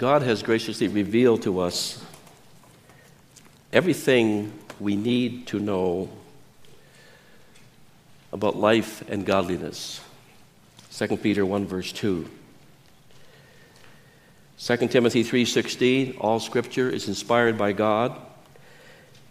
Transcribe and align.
God 0.00 0.22
has 0.22 0.42
graciously 0.42 0.88
revealed 0.88 1.42
to 1.42 1.60
us 1.60 2.02
everything 3.70 4.50
we 4.78 4.96
need 4.96 5.46
to 5.48 5.58
know 5.60 6.08
about 8.32 8.56
life 8.56 9.06
and 9.10 9.26
godliness. 9.26 10.00
2 10.92 11.18
Peter 11.18 11.44
1 11.44 11.66
verse 11.66 11.92
2. 11.92 12.26
2 14.58 14.88
Timothy 14.88 15.22
3:16 15.22 16.16
All 16.18 16.40
scripture 16.40 16.88
is 16.88 17.06
inspired 17.06 17.58
by 17.58 17.72
God 17.72 18.18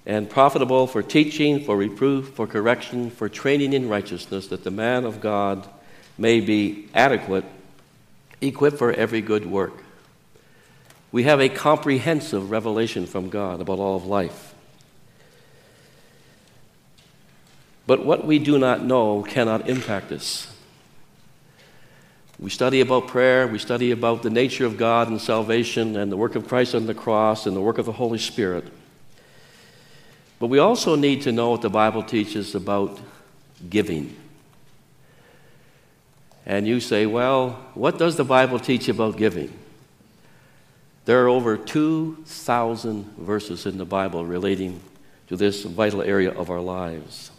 and 0.05 0.29
profitable 0.29 0.86
for 0.86 1.01
teaching, 1.01 1.65
for 1.65 1.75
reproof, 1.77 2.29
for 2.36 2.45
correction, 2.45 3.09
for 3.09 3.27
training 3.27 3.73
in 3.73 3.89
righteousness 3.89 4.45
that 4.49 4.63
the 4.63 4.70
man 4.70 5.04
of 5.04 5.20
God 5.20 5.67
may 6.15 6.39
be 6.39 6.89
adequate, 6.93 7.45
equipped 8.39 8.77
for 8.77 8.91
every 8.91 9.21
good 9.21 9.47
work. 9.47 9.86
We 11.11 11.23
have 11.23 11.39
a 11.41 11.49
comprehensive 11.49 12.51
revelation 12.51 13.05
from 13.05 13.29
God 13.29 13.61
about 13.61 13.79
all 13.79 13.95
of 13.95 14.05
life. 14.05 14.54
But 17.87 18.05
what 18.05 18.25
we 18.25 18.37
do 18.37 18.59
not 18.59 18.83
know 18.83 19.23
cannot 19.23 19.67
impact 19.67 20.11
us. 20.11 20.53
We 22.39 22.50
study 22.50 22.79
about 22.79 23.07
prayer, 23.07 23.47
we 23.47 23.59
study 23.59 23.91
about 23.91 24.21
the 24.21 24.29
nature 24.29 24.65
of 24.65 24.77
God 24.77 25.09
and 25.09 25.19
salvation 25.19 25.97
and 25.97 26.11
the 26.11 26.15
work 26.15 26.36
of 26.36 26.47
Christ 26.47 26.73
on 26.73 26.86
the 26.86 26.93
cross 26.93 27.45
and 27.45 27.55
the 27.55 27.61
work 27.61 27.79
of 27.79 27.86
the 27.86 27.91
Holy 27.91 28.19
Spirit. 28.19 28.65
But 30.39 30.47
we 30.47 30.59
also 30.59 30.95
need 30.95 31.23
to 31.23 31.33
know 31.33 31.50
what 31.50 31.61
the 31.61 31.69
Bible 31.69 32.02
teaches 32.02 32.55
about 32.55 32.97
giving. 33.69 34.16
And 36.45 36.66
you 36.66 36.80
say, 36.80 37.05
well, 37.05 37.59
what 37.73 37.97
does 37.97 38.16
the 38.16 38.23
Bible 38.23 38.58
teach 38.58 38.88
about 38.88 39.17
giving? 39.17 39.58
There 41.05 41.23
are 41.23 41.27
over 41.27 41.58
2,000 41.58 43.17
verses 43.17 43.66
in 43.66 43.78
the 43.78 43.86
Bible 43.86 44.25
relating 44.25 44.81
to 45.28 45.36
this 45.36 45.64
vital 45.64 46.02
area 46.02 46.31
of 46.31 46.50
our 46.50 46.59
lives. 46.59 47.31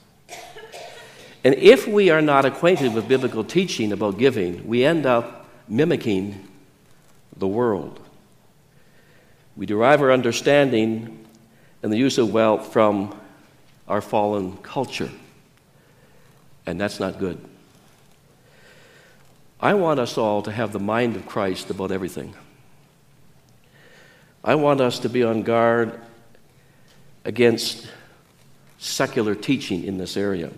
And 1.42 1.55
if 1.55 1.89
we 1.89 2.11
are 2.11 2.20
not 2.20 2.44
acquainted 2.44 2.94
with 2.94 3.08
biblical 3.08 3.44
teaching 3.44 3.92
about 3.92 4.19
giving, 4.19 4.67
we 4.67 4.84
end 4.84 5.06
up 5.06 5.48
mimicking 5.69 6.48
the 7.36 7.48
world. 7.48 8.00
We 9.56 9.67
derive 9.67 10.02
our 10.02 10.12
understanding 10.12 11.27
and 11.83 11.92
the 11.92 11.97
use 11.97 12.19
of 12.19 12.33
wealth 12.33 12.72
from 12.72 13.19
our 13.89 14.00
fallen 14.00 14.56
culture. 14.58 15.11
And 16.67 16.80
that's 16.80 17.00
not 17.00 17.19
good. 17.19 17.42
I 19.61 19.74
want 19.74 19.98
us 20.00 20.17
all 20.17 20.42
to 20.42 20.52
have 20.52 20.72
the 20.72 20.78
mind 20.78 21.17
of 21.17 21.27
Christ 21.27 21.70
about 21.70 21.91
everything. 21.91 22.34
I 24.42 24.55
want 24.55 24.80
us 24.80 25.00
to 25.00 25.08
be 25.08 25.22
on 25.22 25.42
guard 25.42 26.00
against 27.24 27.86
secular 28.78 29.34
teaching 29.34 29.84
in 29.84 29.98
this 29.98 30.16
area. 30.16 30.50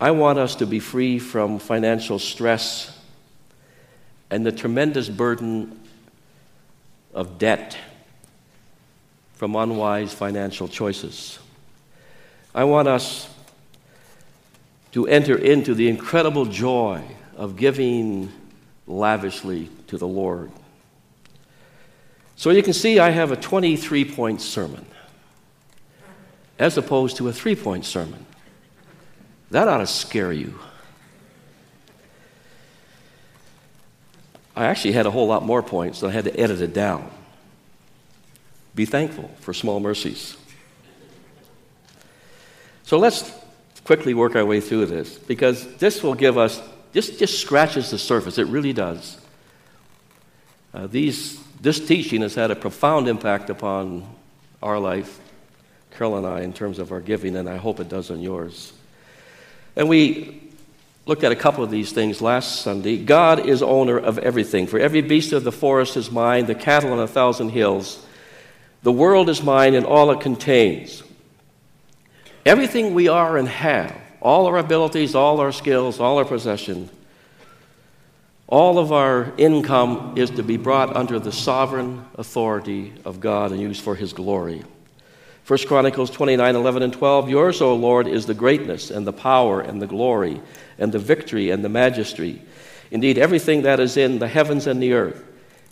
I 0.00 0.12
want 0.12 0.38
us 0.38 0.56
to 0.56 0.66
be 0.66 0.78
free 0.78 1.18
from 1.18 1.58
financial 1.58 2.18
stress 2.18 2.96
and 4.30 4.44
the 4.44 4.52
tremendous 4.52 5.08
burden 5.08 5.80
of 7.14 7.38
debt 7.38 7.76
from 9.34 9.56
unwise 9.56 10.12
financial 10.12 10.68
choices. 10.68 11.38
I 12.54 12.64
want 12.64 12.88
us 12.88 13.28
to 14.92 15.06
enter 15.08 15.36
into 15.36 15.74
the 15.74 15.88
incredible 15.88 16.46
joy 16.46 17.02
of 17.36 17.56
giving 17.56 18.32
lavishly 18.86 19.68
to 19.88 19.98
the 19.98 20.06
Lord. 20.06 20.50
So 22.36 22.50
you 22.50 22.62
can 22.62 22.74
see 22.74 22.98
I 22.98 23.10
have 23.10 23.32
a 23.32 23.36
23 23.36 24.04
point 24.04 24.40
sermon 24.40 24.86
as 26.58 26.78
opposed 26.78 27.16
to 27.16 27.28
a 27.28 27.32
three 27.32 27.56
point 27.56 27.84
sermon. 27.84 28.24
That 29.50 29.68
ought 29.68 29.78
to 29.78 29.86
scare 29.86 30.32
you. 30.32 30.58
I 34.54 34.66
actually 34.66 34.92
had 34.92 35.06
a 35.06 35.10
whole 35.10 35.26
lot 35.26 35.44
more 35.44 35.62
points, 35.62 35.98
so 35.98 36.08
I 36.08 36.12
had 36.12 36.24
to 36.24 36.40
edit 36.40 36.62
it 36.62 36.72
down. 36.72 37.10
Be 38.74 38.86
thankful 38.86 39.30
for 39.40 39.52
small 39.52 39.80
mercies. 39.80 40.36
So 42.84 42.98
let's 42.98 43.30
quickly 43.84 44.14
work 44.14 44.34
our 44.34 44.44
way 44.44 44.60
through 44.60 44.86
this 44.86 45.16
because 45.18 45.76
this 45.76 46.02
will 46.02 46.14
give 46.14 46.38
us, 46.38 46.60
this 46.92 47.18
just 47.18 47.38
scratches 47.38 47.90
the 47.90 47.98
surface. 47.98 48.38
It 48.38 48.46
really 48.46 48.72
does. 48.72 49.18
Uh, 50.72 50.86
these, 50.86 51.38
this 51.66 51.84
teaching 51.84 52.22
has 52.22 52.36
had 52.36 52.52
a 52.52 52.54
profound 52.54 53.08
impact 53.08 53.50
upon 53.50 54.08
our 54.62 54.78
life, 54.78 55.18
Carol 55.90 56.16
and 56.16 56.24
I, 56.24 56.42
in 56.42 56.52
terms 56.52 56.78
of 56.78 56.92
our 56.92 57.00
giving, 57.00 57.34
and 57.34 57.48
I 57.48 57.56
hope 57.56 57.80
it 57.80 57.88
does 57.88 58.08
on 58.08 58.20
yours. 58.20 58.72
And 59.74 59.88
we 59.88 60.40
looked 61.06 61.24
at 61.24 61.32
a 61.32 61.36
couple 61.36 61.64
of 61.64 61.70
these 61.72 61.90
things 61.90 62.22
last 62.22 62.62
Sunday. 62.62 62.98
God 62.98 63.46
is 63.48 63.62
owner 63.62 63.98
of 63.98 64.16
everything. 64.18 64.68
For 64.68 64.78
every 64.78 65.00
beast 65.00 65.32
of 65.32 65.42
the 65.42 65.50
forest 65.50 65.96
is 65.96 66.08
mine, 66.08 66.46
the 66.46 66.54
cattle 66.54 66.92
on 66.92 67.00
a 67.00 67.08
thousand 67.08 67.48
hills. 67.48 68.00
The 68.84 68.92
world 68.92 69.28
is 69.28 69.42
mine 69.42 69.74
and 69.74 69.84
all 69.84 70.12
it 70.12 70.20
contains. 70.20 71.02
Everything 72.44 72.94
we 72.94 73.08
are 73.08 73.36
and 73.36 73.48
have, 73.48 74.00
all 74.20 74.46
our 74.46 74.58
abilities, 74.58 75.16
all 75.16 75.40
our 75.40 75.50
skills, 75.50 75.98
all 75.98 76.18
our 76.18 76.24
possession, 76.24 76.90
all 78.48 78.78
of 78.78 78.92
our 78.92 79.32
income 79.38 80.14
is 80.16 80.30
to 80.30 80.42
be 80.42 80.56
brought 80.56 80.94
under 80.94 81.18
the 81.18 81.32
sovereign 81.32 82.04
authority 82.14 82.92
of 83.04 83.18
God 83.18 83.50
and 83.50 83.60
used 83.60 83.82
for 83.82 83.96
his 83.96 84.12
glory. 84.12 84.62
1 85.46 85.58
Chronicles 85.66 86.10
29 86.10 86.54
11 86.54 86.82
and 86.82 86.92
12 86.92 87.28
Yours, 87.28 87.60
O 87.60 87.74
Lord, 87.74 88.06
is 88.06 88.26
the 88.26 88.34
greatness 88.34 88.90
and 88.90 89.06
the 89.06 89.12
power 89.12 89.60
and 89.60 89.82
the 89.82 89.86
glory 89.86 90.40
and 90.78 90.92
the 90.92 90.98
victory 90.98 91.50
and 91.50 91.64
the 91.64 91.68
majesty. 91.68 92.40
Indeed, 92.90 93.18
everything 93.18 93.62
that 93.62 93.80
is 93.80 93.96
in 93.96 94.18
the 94.18 94.28
heavens 94.28 94.66
and 94.66 94.80
the 94.80 94.92
earth. 94.92 95.24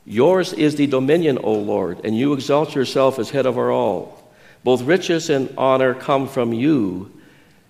Yours 0.04 0.52
is 0.52 0.76
the 0.76 0.86
dominion, 0.86 1.38
O 1.42 1.54
Lord, 1.54 2.04
and 2.04 2.16
you 2.16 2.32
exalt 2.32 2.74
yourself 2.74 3.18
as 3.18 3.30
head 3.30 3.46
over 3.46 3.70
all. 3.70 4.32
Both 4.64 4.82
riches 4.82 5.30
and 5.30 5.52
honor 5.56 5.94
come 5.94 6.26
from 6.26 6.52
you, 6.52 7.12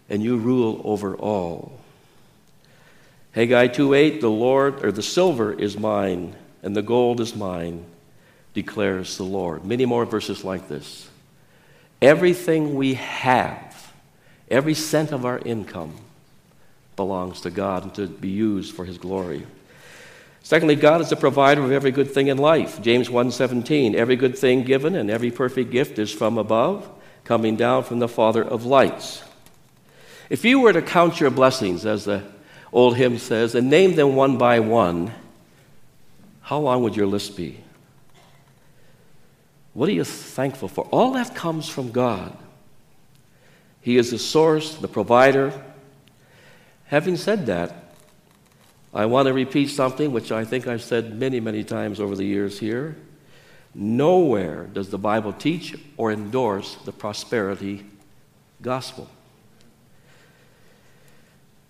and 0.09 0.23
you 0.23 0.37
rule 0.39 0.81
over 0.85 1.15
all. 1.15 1.79
Haggai 3.35 3.69
2:8 3.69 4.21
The 4.21 4.31
Lord 4.31 4.85
or 4.85 4.93
the 4.93 5.03
silver 5.03 5.53
is 5.53 5.77
mine 5.77 6.37
and 6.63 6.77
the 6.77 6.83
gold 6.83 7.21
is 7.21 7.35
mine 7.35 7.85
declares 8.55 9.17
the 9.17 9.25
Lord. 9.25 9.65
Many 9.65 9.85
more 9.85 10.07
verses 10.07 10.45
like 10.45 10.69
this. 10.69 11.09
Everything 12.01 12.77
we 12.77 12.95
have, 12.95 13.93
every 14.49 14.75
cent 14.75 15.11
of 15.11 15.27
our 15.27 15.39
income, 15.39 15.95
belongs 16.95 17.41
to 17.41 17.51
God 17.51 17.83
and 17.83 17.95
to 17.95 18.07
be 18.07 18.29
used 18.29 18.75
for 18.75 18.85
His 18.85 18.99
glory. 18.99 19.45
Secondly, 20.45 20.77
God 20.77 21.01
is 21.01 21.09
the 21.09 21.17
provider 21.17 21.65
of 21.65 21.73
every 21.73 21.91
good 21.91 22.13
thing 22.13 22.29
in 22.29 22.39
life. 22.39 22.81
James 22.81 23.09
1:17, 23.09 23.97
every 23.97 24.15
good 24.15 24.39
thing 24.39 24.63
given 24.63 24.95
and 24.95 25.11
every 25.11 25.33
perfect 25.33 25.73
gift 25.73 25.99
is 25.99 26.13
from 26.13 26.39
above, 26.39 26.89
coming 27.25 27.57
down 27.57 27.83
from 27.83 27.99
the 27.99 28.09
Father 28.09 28.45
of 28.45 28.65
lights. 28.65 29.25
If 30.31 30.45
you 30.45 30.61
were 30.61 30.73
to 30.73 30.83
count 30.83 31.19
your 31.19 31.31
blessings, 31.31 31.85
as 31.85 32.05
the 32.05 32.23
old 32.75 32.97
hymn 32.97 33.17
says, 33.19 33.55
and 33.55 33.71
name 33.71 33.95
them 33.95 34.17
one 34.17 34.37
by 34.37 34.59
one, 34.59 35.15
how 36.43 36.59
long 36.59 36.83
would 36.83 36.97
your 36.97 37.07
list 37.07 37.37
be? 37.37 37.61
What 39.73 39.89
are 39.89 39.93
you 39.93 40.05
thankful 40.05 40.69
for? 40.69 40.85
All 40.91 41.13
that 41.13 41.35
comes 41.35 41.69
from 41.69 41.93
God. 41.93 42.37
He 43.81 43.97
is 43.97 44.11
the 44.11 44.19
source, 44.19 44.75
the 44.75 44.89
provider. 44.89 45.53
Having 46.87 47.17
said 47.17 47.47
that, 47.47 47.93
I 48.93 49.07
want 49.07 49.27
to 49.27 49.33
repeat 49.33 49.69
something 49.69 50.13
which 50.13 50.33
I 50.33 50.45
think 50.45 50.67
I've 50.67 50.83
said 50.83 51.19
many, 51.19 51.41
many 51.41 51.65
times 51.65 52.01
over 52.01 52.15
the 52.17 52.25
years 52.25 52.59
here. 52.59 52.97
Nowhere 53.75 54.65
does 54.65 54.91
the 54.91 54.99
Bible 54.99 55.33
teach 55.33 55.77
or 55.97 56.13
endorse 56.13 56.77
the 56.85 56.93
prosperity 56.93 57.85
gospel. 58.63 59.09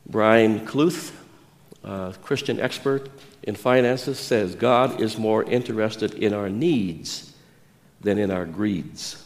Brian 0.06 0.66
Kluth, 0.66 1.12
a 1.82 2.14
Christian 2.22 2.60
expert 2.60 3.08
in 3.42 3.54
finances, 3.54 4.18
says 4.18 4.54
God 4.54 5.00
is 5.00 5.18
more 5.18 5.42
interested 5.44 6.14
in 6.14 6.32
our 6.32 6.48
needs 6.48 7.34
than 8.00 8.18
in 8.18 8.30
our 8.30 8.44
greeds. 8.44 9.24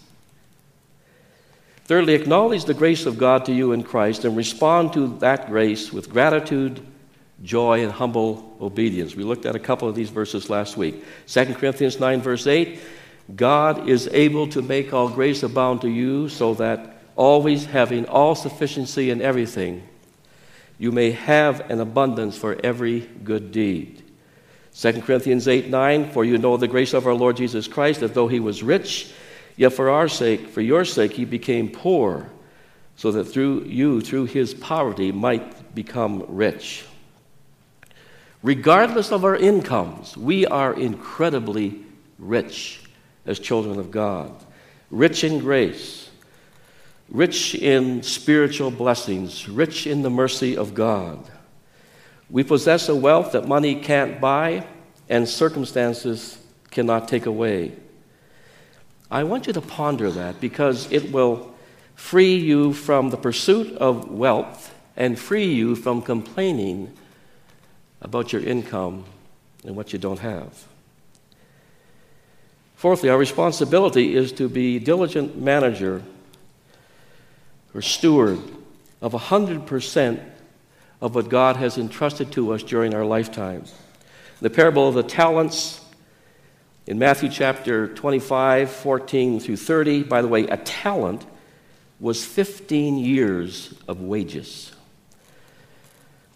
Thirdly, 1.84 2.14
acknowledge 2.14 2.66
the 2.66 2.74
grace 2.74 3.06
of 3.06 3.18
God 3.18 3.46
to 3.46 3.52
you 3.52 3.72
in 3.72 3.82
Christ 3.82 4.24
and 4.24 4.36
respond 4.36 4.92
to 4.92 5.16
that 5.20 5.48
grace 5.48 5.90
with 5.90 6.10
gratitude, 6.10 6.80
joy, 7.42 7.82
and 7.82 7.90
humble 7.90 8.56
obedience. 8.60 9.16
We 9.16 9.24
looked 9.24 9.46
at 9.46 9.56
a 9.56 9.58
couple 9.58 9.88
of 9.88 9.94
these 9.94 10.10
verses 10.10 10.50
last 10.50 10.76
week. 10.76 11.02
2 11.26 11.54
Corinthians 11.54 11.98
9, 11.98 12.20
verse 12.20 12.46
8 12.46 12.78
God 13.34 13.88
is 13.88 14.08
able 14.12 14.48
to 14.48 14.62
make 14.62 14.92
all 14.92 15.08
grace 15.08 15.42
abound 15.42 15.80
to 15.82 15.88
you, 15.88 16.28
so 16.28 16.54
that 16.54 17.02
always 17.16 17.64
having 17.64 18.06
all 18.06 18.34
sufficiency 18.34 19.10
in 19.10 19.20
everything, 19.20 19.82
you 20.78 20.92
may 20.92 21.10
have 21.10 21.68
an 21.70 21.80
abundance 21.80 22.38
for 22.38 22.56
every 22.62 23.00
good 23.00 23.50
deed. 23.50 24.02
2 24.74 25.02
Corinthians 25.02 25.48
8 25.48 25.68
9, 25.68 26.10
for 26.10 26.24
you 26.24 26.38
know 26.38 26.56
the 26.56 26.68
grace 26.68 26.94
of 26.94 27.06
our 27.06 27.14
Lord 27.14 27.36
Jesus 27.36 27.66
Christ, 27.66 28.00
that 28.00 28.14
though 28.14 28.28
he 28.28 28.38
was 28.38 28.62
rich, 28.62 29.12
yet 29.56 29.72
for 29.72 29.90
our 29.90 30.08
sake, 30.08 30.48
for 30.48 30.60
your 30.60 30.84
sake, 30.84 31.12
he 31.12 31.24
became 31.24 31.68
poor, 31.68 32.30
so 32.94 33.10
that 33.10 33.24
through 33.24 33.64
you, 33.64 34.00
through 34.00 34.26
his 34.26 34.54
poverty, 34.54 35.10
might 35.10 35.74
become 35.74 36.24
rich. 36.28 36.84
Regardless 38.42 39.10
of 39.10 39.24
our 39.24 39.34
incomes, 39.34 40.16
we 40.16 40.46
are 40.46 40.72
incredibly 40.72 41.80
rich 42.18 42.80
as 43.26 43.40
children 43.40 43.80
of 43.80 43.90
God, 43.90 44.32
rich 44.90 45.24
in 45.24 45.40
grace, 45.40 46.07
rich 47.08 47.54
in 47.54 48.02
spiritual 48.02 48.70
blessings, 48.70 49.48
rich 49.48 49.86
in 49.86 50.02
the 50.02 50.10
mercy 50.10 50.56
of 50.56 50.74
God. 50.74 51.18
We 52.30 52.44
possess 52.44 52.88
a 52.88 52.94
wealth 52.94 53.32
that 53.32 53.48
money 53.48 53.76
can't 53.76 54.20
buy 54.20 54.66
and 55.08 55.28
circumstances 55.28 56.38
cannot 56.70 57.08
take 57.08 57.26
away. 57.26 57.72
I 59.10 59.24
want 59.24 59.46
you 59.46 59.54
to 59.54 59.62
ponder 59.62 60.10
that 60.10 60.40
because 60.40 60.90
it 60.92 61.10
will 61.10 61.54
free 61.94 62.36
you 62.36 62.74
from 62.74 63.08
the 63.08 63.16
pursuit 63.16 63.74
of 63.78 64.10
wealth 64.10 64.74
and 64.96 65.18
free 65.18 65.52
you 65.52 65.74
from 65.74 66.02
complaining 66.02 66.92
about 68.02 68.32
your 68.32 68.42
income 68.42 69.04
and 69.64 69.74
what 69.74 69.92
you 69.92 69.98
don't 69.98 70.20
have. 70.20 70.66
Fourthly, 72.76 73.08
our 73.08 73.18
responsibility 73.18 74.14
is 74.14 74.30
to 74.32 74.48
be 74.48 74.78
diligent 74.78 75.36
manager 75.36 76.02
or 77.74 77.82
steward 77.82 78.40
of 79.00 79.12
100% 79.12 80.20
of 81.00 81.14
what 81.14 81.28
God 81.28 81.56
has 81.56 81.78
entrusted 81.78 82.32
to 82.32 82.52
us 82.52 82.62
during 82.62 82.94
our 82.94 83.04
lifetime. 83.04 83.64
The 84.40 84.50
parable 84.50 84.88
of 84.88 84.94
the 84.94 85.02
talents 85.02 85.84
in 86.86 86.98
Matthew 86.98 87.28
chapter 87.28 87.86
25, 87.86 88.70
14 88.70 89.40
through 89.40 89.56
30, 89.56 90.04
by 90.04 90.22
the 90.22 90.28
way, 90.28 90.44
a 90.44 90.56
talent 90.56 91.26
was 92.00 92.24
15 92.24 92.98
years 92.98 93.74
of 93.86 94.00
wages. 94.00 94.72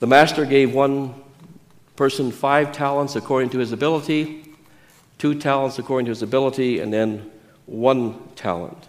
The 0.01 0.07
master 0.07 0.45
gave 0.45 0.75
one 0.75 1.15
person 1.97 2.33
five 2.33 2.73
talents 2.73 3.17
according 3.17 3.51
to 3.51 3.59
his 3.59 3.73
ability, 3.73 4.55
two 5.19 5.35
talents 5.39 5.79
according 5.79 6.07
to 6.07 6.11
his 6.11 6.23
ability, 6.23 6.81
and 6.81 6.93
then 6.93 7.31
one 7.67 8.29
talent. 8.35 8.89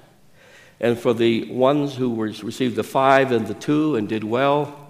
And 0.80 0.98
for 0.98 1.14
the 1.14 1.52
ones 1.52 1.96
who 1.96 2.16
received 2.16 2.76
the 2.76 2.84
five 2.84 3.32
and 3.32 3.48
the 3.48 3.54
two 3.54 3.96
and 3.96 4.10
did 4.10 4.24
well, 4.24 4.90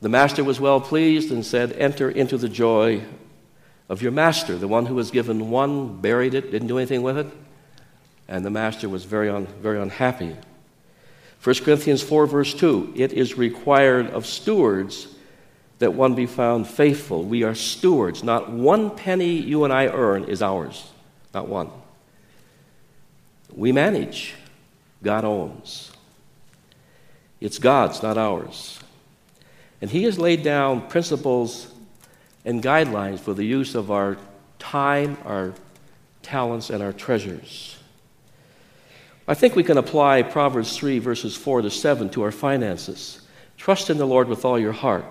the 0.00 0.08
master 0.08 0.44
was 0.44 0.60
well 0.60 0.80
pleased 0.80 1.32
and 1.32 1.44
said, 1.44 1.72
Enter 1.72 2.08
into 2.08 2.38
the 2.38 2.48
joy 2.48 3.02
of 3.88 4.02
your 4.02 4.12
master. 4.12 4.56
The 4.56 4.68
one 4.68 4.86
who 4.86 4.94
was 4.94 5.10
given 5.10 5.50
one 5.50 6.00
buried 6.00 6.34
it, 6.34 6.50
didn't 6.50 6.68
do 6.68 6.78
anything 6.78 7.02
with 7.02 7.18
it, 7.18 7.26
and 8.28 8.44
the 8.44 8.50
master 8.50 8.88
was 8.88 9.04
very, 9.04 9.28
un, 9.28 9.46
very 9.60 9.80
unhappy. 9.80 10.36
1 11.42 11.54
Corinthians 11.56 12.02
4, 12.02 12.26
verse 12.26 12.54
2 12.54 12.94
It 12.96 13.12
is 13.12 13.36
required 13.36 14.10
of 14.10 14.26
stewards 14.26 15.08
that 15.78 15.94
one 15.94 16.14
be 16.14 16.26
found 16.26 16.66
faithful. 16.66 17.22
We 17.22 17.44
are 17.44 17.54
stewards. 17.54 18.24
Not 18.24 18.50
one 18.50 18.90
penny 18.90 19.32
you 19.32 19.64
and 19.64 19.72
I 19.72 19.86
earn 19.86 20.24
is 20.24 20.42
ours, 20.42 20.90
not 21.32 21.48
one. 21.48 21.70
We 23.54 23.72
manage, 23.72 24.34
God 25.02 25.24
owns. 25.24 25.92
It's 27.40 27.58
God's, 27.58 28.02
not 28.02 28.18
ours. 28.18 28.80
And 29.80 29.90
he 29.90 30.04
has 30.04 30.18
laid 30.18 30.42
down 30.42 30.88
principles 30.88 31.72
and 32.44 32.62
guidelines 32.62 33.20
for 33.20 33.34
the 33.34 33.44
use 33.44 33.74
of 33.74 33.90
our 33.90 34.16
time, 34.58 35.16
our 35.24 35.52
talents, 36.22 36.70
and 36.70 36.82
our 36.82 36.92
treasures. 36.92 37.76
I 39.28 39.34
think 39.34 39.54
we 39.54 39.62
can 39.62 39.78
apply 39.78 40.22
Proverbs 40.22 40.76
3, 40.76 40.98
verses 40.98 41.36
4 41.36 41.62
to 41.62 41.70
7 41.70 42.08
to 42.10 42.22
our 42.22 42.32
finances. 42.32 43.20
Trust 43.58 43.90
in 43.90 43.98
the 43.98 44.06
Lord 44.06 44.28
with 44.28 44.44
all 44.44 44.58
your 44.58 44.72
heart. 44.72 45.04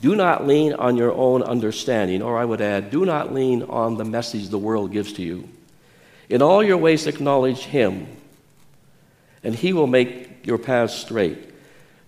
Do 0.00 0.16
not 0.16 0.46
lean 0.46 0.72
on 0.72 0.96
your 0.96 1.12
own 1.12 1.42
understanding, 1.42 2.22
or 2.22 2.38
I 2.38 2.44
would 2.44 2.60
add, 2.60 2.90
do 2.90 3.04
not 3.04 3.32
lean 3.32 3.62
on 3.62 3.96
the 3.96 4.04
message 4.04 4.48
the 4.48 4.58
world 4.58 4.92
gives 4.92 5.12
to 5.14 5.22
you. 5.22 5.48
In 6.28 6.42
all 6.42 6.62
your 6.62 6.78
ways, 6.78 7.06
acknowledge 7.06 7.60
Him, 7.60 8.06
and 9.44 9.54
He 9.54 9.72
will 9.72 9.86
make 9.86 10.46
your 10.46 10.58
paths 10.58 10.94
straight. 10.94 11.50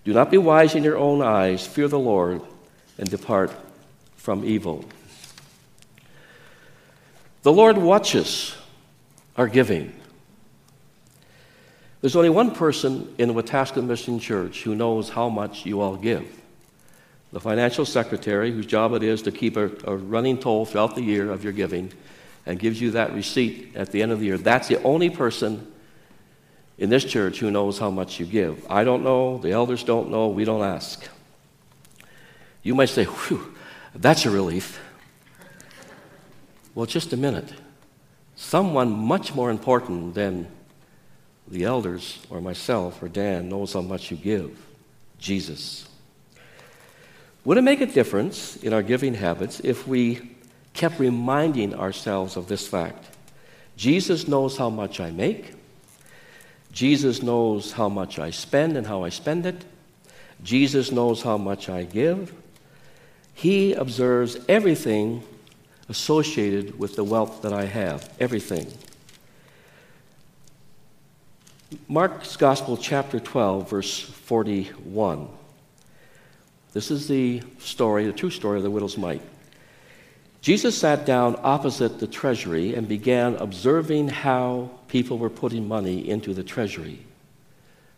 Do 0.04 0.12
not 0.12 0.30
be 0.30 0.38
wise 0.38 0.74
in 0.74 0.82
your 0.82 0.96
own 0.96 1.22
eyes. 1.22 1.66
Fear 1.66 1.88
the 1.88 1.98
Lord 1.98 2.40
and 2.98 3.08
depart 3.08 3.52
from 4.16 4.44
evil. 4.44 4.84
The 7.42 7.52
Lord 7.52 7.78
watches 7.78 8.56
our 9.36 9.46
giving. 9.46 9.92
There's 12.00 12.16
only 12.16 12.30
one 12.30 12.52
person 12.52 13.14
in 13.18 13.28
the 13.28 13.34
Wetaskiwin 13.34 13.86
Mission 13.86 14.18
Church 14.18 14.62
who 14.62 14.74
knows 14.74 15.08
how 15.08 15.28
much 15.28 15.66
you 15.66 15.80
all 15.80 15.96
give. 15.96 16.26
The 17.32 17.40
financial 17.40 17.84
secretary, 17.84 18.50
whose 18.50 18.66
job 18.66 18.94
it 18.94 19.02
is 19.02 19.22
to 19.22 19.32
keep 19.32 19.56
a, 19.56 19.70
a 19.84 19.96
running 19.96 20.38
toll 20.38 20.64
throughout 20.64 20.94
the 20.94 21.02
year 21.02 21.30
of 21.30 21.44
your 21.44 21.52
giving 21.52 21.92
and 22.46 22.58
gives 22.58 22.80
you 22.80 22.92
that 22.92 23.12
receipt 23.12 23.72
at 23.74 23.90
the 23.92 24.02
end 24.02 24.12
of 24.12 24.20
the 24.20 24.26
year. 24.26 24.38
That's 24.38 24.68
the 24.68 24.82
only 24.82 25.10
person 25.10 25.72
in 26.78 26.90
this 26.90 27.04
church 27.04 27.38
who 27.38 27.50
knows 27.50 27.78
how 27.78 27.90
much 27.90 28.20
you 28.20 28.26
give. 28.26 28.66
I 28.70 28.84
don't 28.84 29.02
know, 29.02 29.38
the 29.38 29.52
elders 29.52 29.82
don't 29.82 30.10
know, 30.10 30.28
we 30.28 30.44
don't 30.44 30.62
ask. 30.62 31.08
You 32.62 32.74
might 32.74 32.88
say, 32.88 33.04
whew, 33.04 33.54
that's 33.94 34.26
a 34.26 34.30
relief. 34.30 34.80
Well, 36.74 36.86
just 36.86 37.12
a 37.12 37.16
minute. 37.16 37.52
Someone 38.34 38.90
much 38.90 39.34
more 39.34 39.50
important 39.50 40.14
than 40.14 40.46
the 41.48 41.64
elders 41.64 42.18
or 42.28 42.40
myself 42.40 43.02
or 43.02 43.08
Dan 43.08 43.48
knows 43.48 43.72
how 43.72 43.80
much 43.80 44.10
you 44.10 44.16
give 44.16 44.58
Jesus. 45.18 45.88
Would 47.44 47.56
it 47.56 47.62
make 47.62 47.80
a 47.80 47.86
difference 47.86 48.56
in 48.56 48.72
our 48.72 48.82
giving 48.82 49.14
habits 49.14 49.60
if 49.60 49.86
we 49.86 50.36
kept 50.74 50.98
reminding 50.98 51.74
ourselves 51.74 52.36
of 52.36 52.48
this 52.48 52.66
fact? 52.66 53.16
Jesus 53.76 54.26
knows 54.26 54.58
how 54.58 54.68
much 54.68 55.00
I 55.00 55.10
make. 55.10 55.55
Jesus 56.76 57.22
knows 57.22 57.72
how 57.72 57.88
much 57.88 58.18
I 58.18 58.28
spend 58.28 58.76
and 58.76 58.86
how 58.86 59.02
I 59.02 59.08
spend 59.08 59.46
it. 59.46 59.64
Jesus 60.42 60.92
knows 60.92 61.22
how 61.22 61.38
much 61.38 61.70
I 61.70 61.84
give. 61.84 62.34
He 63.32 63.72
observes 63.72 64.36
everything 64.46 65.22
associated 65.88 66.78
with 66.78 66.94
the 66.94 67.02
wealth 67.02 67.40
that 67.40 67.54
I 67.54 67.64
have, 67.64 68.12
everything. 68.20 68.70
Mark's 71.88 72.36
Gospel, 72.36 72.76
chapter 72.76 73.20
12, 73.20 73.70
verse 73.70 73.98
41. 73.98 75.30
This 76.74 76.90
is 76.90 77.08
the 77.08 77.40
story, 77.58 78.04
the 78.04 78.12
true 78.12 78.28
story 78.28 78.58
of 78.58 78.64
the 78.64 78.70
widow's 78.70 78.98
mite. 78.98 79.22
Jesus 80.42 80.76
sat 80.76 81.06
down 81.06 81.40
opposite 81.42 82.00
the 82.00 82.06
treasury 82.06 82.74
and 82.74 82.86
began 82.86 83.34
observing 83.36 84.08
how 84.08 84.70
people 84.96 85.18
were 85.18 85.28
putting 85.28 85.68
money 85.68 86.08
into 86.08 86.32
the 86.32 86.42
treasury. 86.42 86.98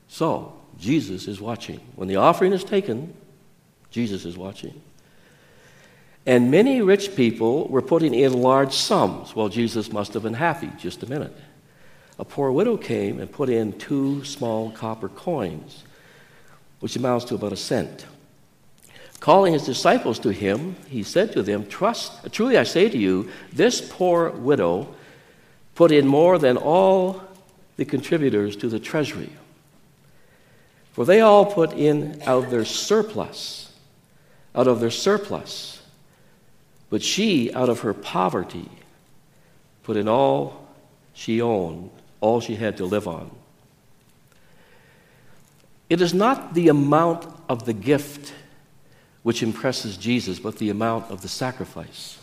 So, 0.09 0.53
Jesus 0.81 1.29
is 1.29 1.41
watching. 1.41 1.79
When 1.95 2.09
the 2.09 2.17
offering 2.17 2.53
is 2.53 2.65
taken, 2.65 3.15
Jesus 3.93 4.25
is 4.25 4.37
watching. 4.37 4.83
And 6.27 6.51
many 6.51 6.83
rich 6.83 7.15
people 7.15 7.69
were 7.69 7.83
putting 7.83 8.15
in 8.15 8.33
large 8.33 8.73
sums. 8.73 9.37
Well, 9.37 9.49
Jesus 9.49 9.93
must 9.93 10.13
have 10.15 10.25
been 10.25 10.35
happy. 10.35 10.73
Just 10.77 11.05
a 11.05 11.09
minute. 11.09 11.37
A 12.19 12.25
poor 12.25 12.51
widow 12.51 12.77
came 12.77 13.21
and 13.21 13.31
put 13.31 13.49
in 13.49 13.79
two 13.79 14.25
small 14.25 14.73
copper 14.73 15.09
coins, 15.09 15.85
which 16.81 16.97
amounts 16.97 17.27
to 17.27 17.37
about 17.37 17.53
a 17.53 17.57
cent. 17.57 18.07
Calling 19.21 19.53
his 19.53 19.65
disciples 19.65 20.19
to 20.19 20.31
him, 20.31 20.75
he 20.89 21.05
said 21.05 21.31
to 21.35 21.45
them, 21.45 21.65
Trust, 21.69 22.33
truly 22.33 22.59
I 22.59 22.65
say 22.65 22.89
to 22.89 22.99
you, 22.99 23.31
this 23.53 23.81
poor 23.81 24.31
widow 24.31 24.97
put 25.79 25.93
in 25.93 26.09
more 26.09 26.39
than 26.39 26.57
all 26.57 27.23
the 27.77 27.85
contributors 27.85 28.57
to 28.57 28.69
the 28.69 28.81
treasury. 28.81 29.31
For 30.91 31.05
they 31.05 31.21
all 31.21 31.47
put 31.47 31.73
in 31.73 32.21
out 32.27 32.43
of 32.43 32.51
their 32.51 32.65
surplus, 32.65 33.73
out 34.57 34.67
of 34.67 34.81
their 34.81 34.91
surplus. 34.91 35.81
But 36.91 37.01
she, 37.01 37.55
out 37.55 37.69
of 37.69 37.83
her 37.83 37.95
poverty, 37.95 38.69
put 39.85 39.97
in 39.97 40.09
all 40.09 40.67
she 41.15 41.41
owned, 41.41 41.91
all 42.21 42.41
she 42.41 42.57
had 42.57 42.77
to 42.79 42.85
live 42.85 43.07
on. 43.07 43.31
It 45.89 46.01
is 46.01 46.13
not 46.13 46.55
the 46.55 46.67
amount 46.67 47.25
of 47.49 47.67
the 47.67 47.73
gift 47.73 48.35
which 49.23 49.45
impresses 49.45 49.97
Jesus, 49.97 50.41
but 50.41 50.59
the 50.59 50.71
amount 50.71 51.13
of 51.13 51.23
the 51.23 51.29
sacrifice. 51.29 52.18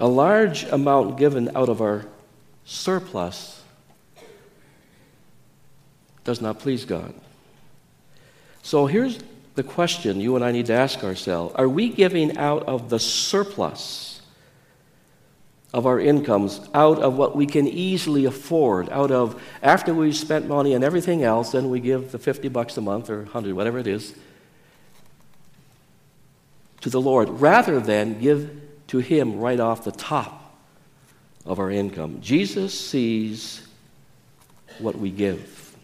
A 0.00 0.08
large 0.08 0.64
amount 0.64 1.18
given 1.18 1.54
out 1.54 1.68
of 1.68 1.82
our 1.82 2.06
surplus 2.64 3.62
does 6.24 6.40
not 6.40 6.58
please 6.58 6.86
God. 6.86 7.14
So 8.62 8.86
here's 8.86 9.18
the 9.56 9.62
question 9.62 10.20
you 10.20 10.36
and 10.36 10.44
I 10.44 10.52
need 10.52 10.66
to 10.66 10.72
ask 10.72 11.04
ourselves 11.04 11.54
are 11.56 11.68
we 11.68 11.90
giving 11.90 12.38
out 12.38 12.62
of 12.62 12.88
the 12.88 12.98
surplus 12.98 14.22
of 15.72 15.86
our 15.86 16.00
incomes, 16.00 16.60
out 16.74 16.98
of 16.98 17.16
what 17.16 17.36
we 17.36 17.46
can 17.46 17.68
easily 17.68 18.24
afford, 18.24 18.88
out 18.88 19.10
of 19.10 19.40
after 19.62 19.94
we've 19.94 20.16
spent 20.16 20.48
money 20.48 20.72
and 20.72 20.82
everything 20.82 21.22
else, 21.22 21.52
then 21.52 21.70
we 21.70 21.78
give 21.78 22.10
the 22.10 22.18
50 22.18 22.48
bucks 22.48 22.76
a 22.76 22.80
month 22.80 23.08
or 23.10 23.18
100, 23.18 23.54
whatever 23.54 23.78
it 23.78 23.86
is, 23.86 24.14
to 26.80 26.90
the 26.90 27.00
Lord, 27.00 27.28
rather 27.28 27.78
than 27.78 28.18
give 28.18 28.69
to 28.90 28.98
Him 28.98 29.38
right 29.38 29.60
off 29.60 29.84
the 29.84 29.92
top 29.92 30.52
of 31.46 31.60
our 31.60 31.70
income. 31.70 32.20
Jesus 32.20 32.78
sees 32.78 33.66
what 34.80 34.98
we 34.98 35.10
give. 35.10 35.76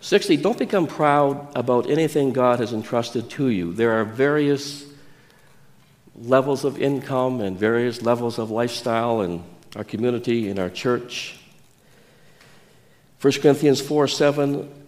60, 0.00 0.38
don't 0.38 0.58
become 0.58 0.86
proud 0.86 1.54
about 1.54 1.90
anything 1.90 2.32
God 2.32 2.58
has 2.58 2.72
entrusted 2.72 3.28
to 3.30 3.48
you. 3.48 3.72
There 3.72 3.92
are 3.92 4.04
various 4.04 4.86
levels 6.16 6.64
of 6.64 6.80
income 6.80 7.40
and 7.42 7.58
various 7.58 8.00
levels 8.00 8.38
of 8.38 8.50
lifestyle 8.50 9.20
in 9.20 9.44
our 9.76 9.84
community, 9.84 10.48
in 10.48 10.58
our 10.58 10.70
church. 10.70 11.38
1 13.20 13.32
Corinthians 13.34 13.80
4 13.80 14.08
7 14.08 14.81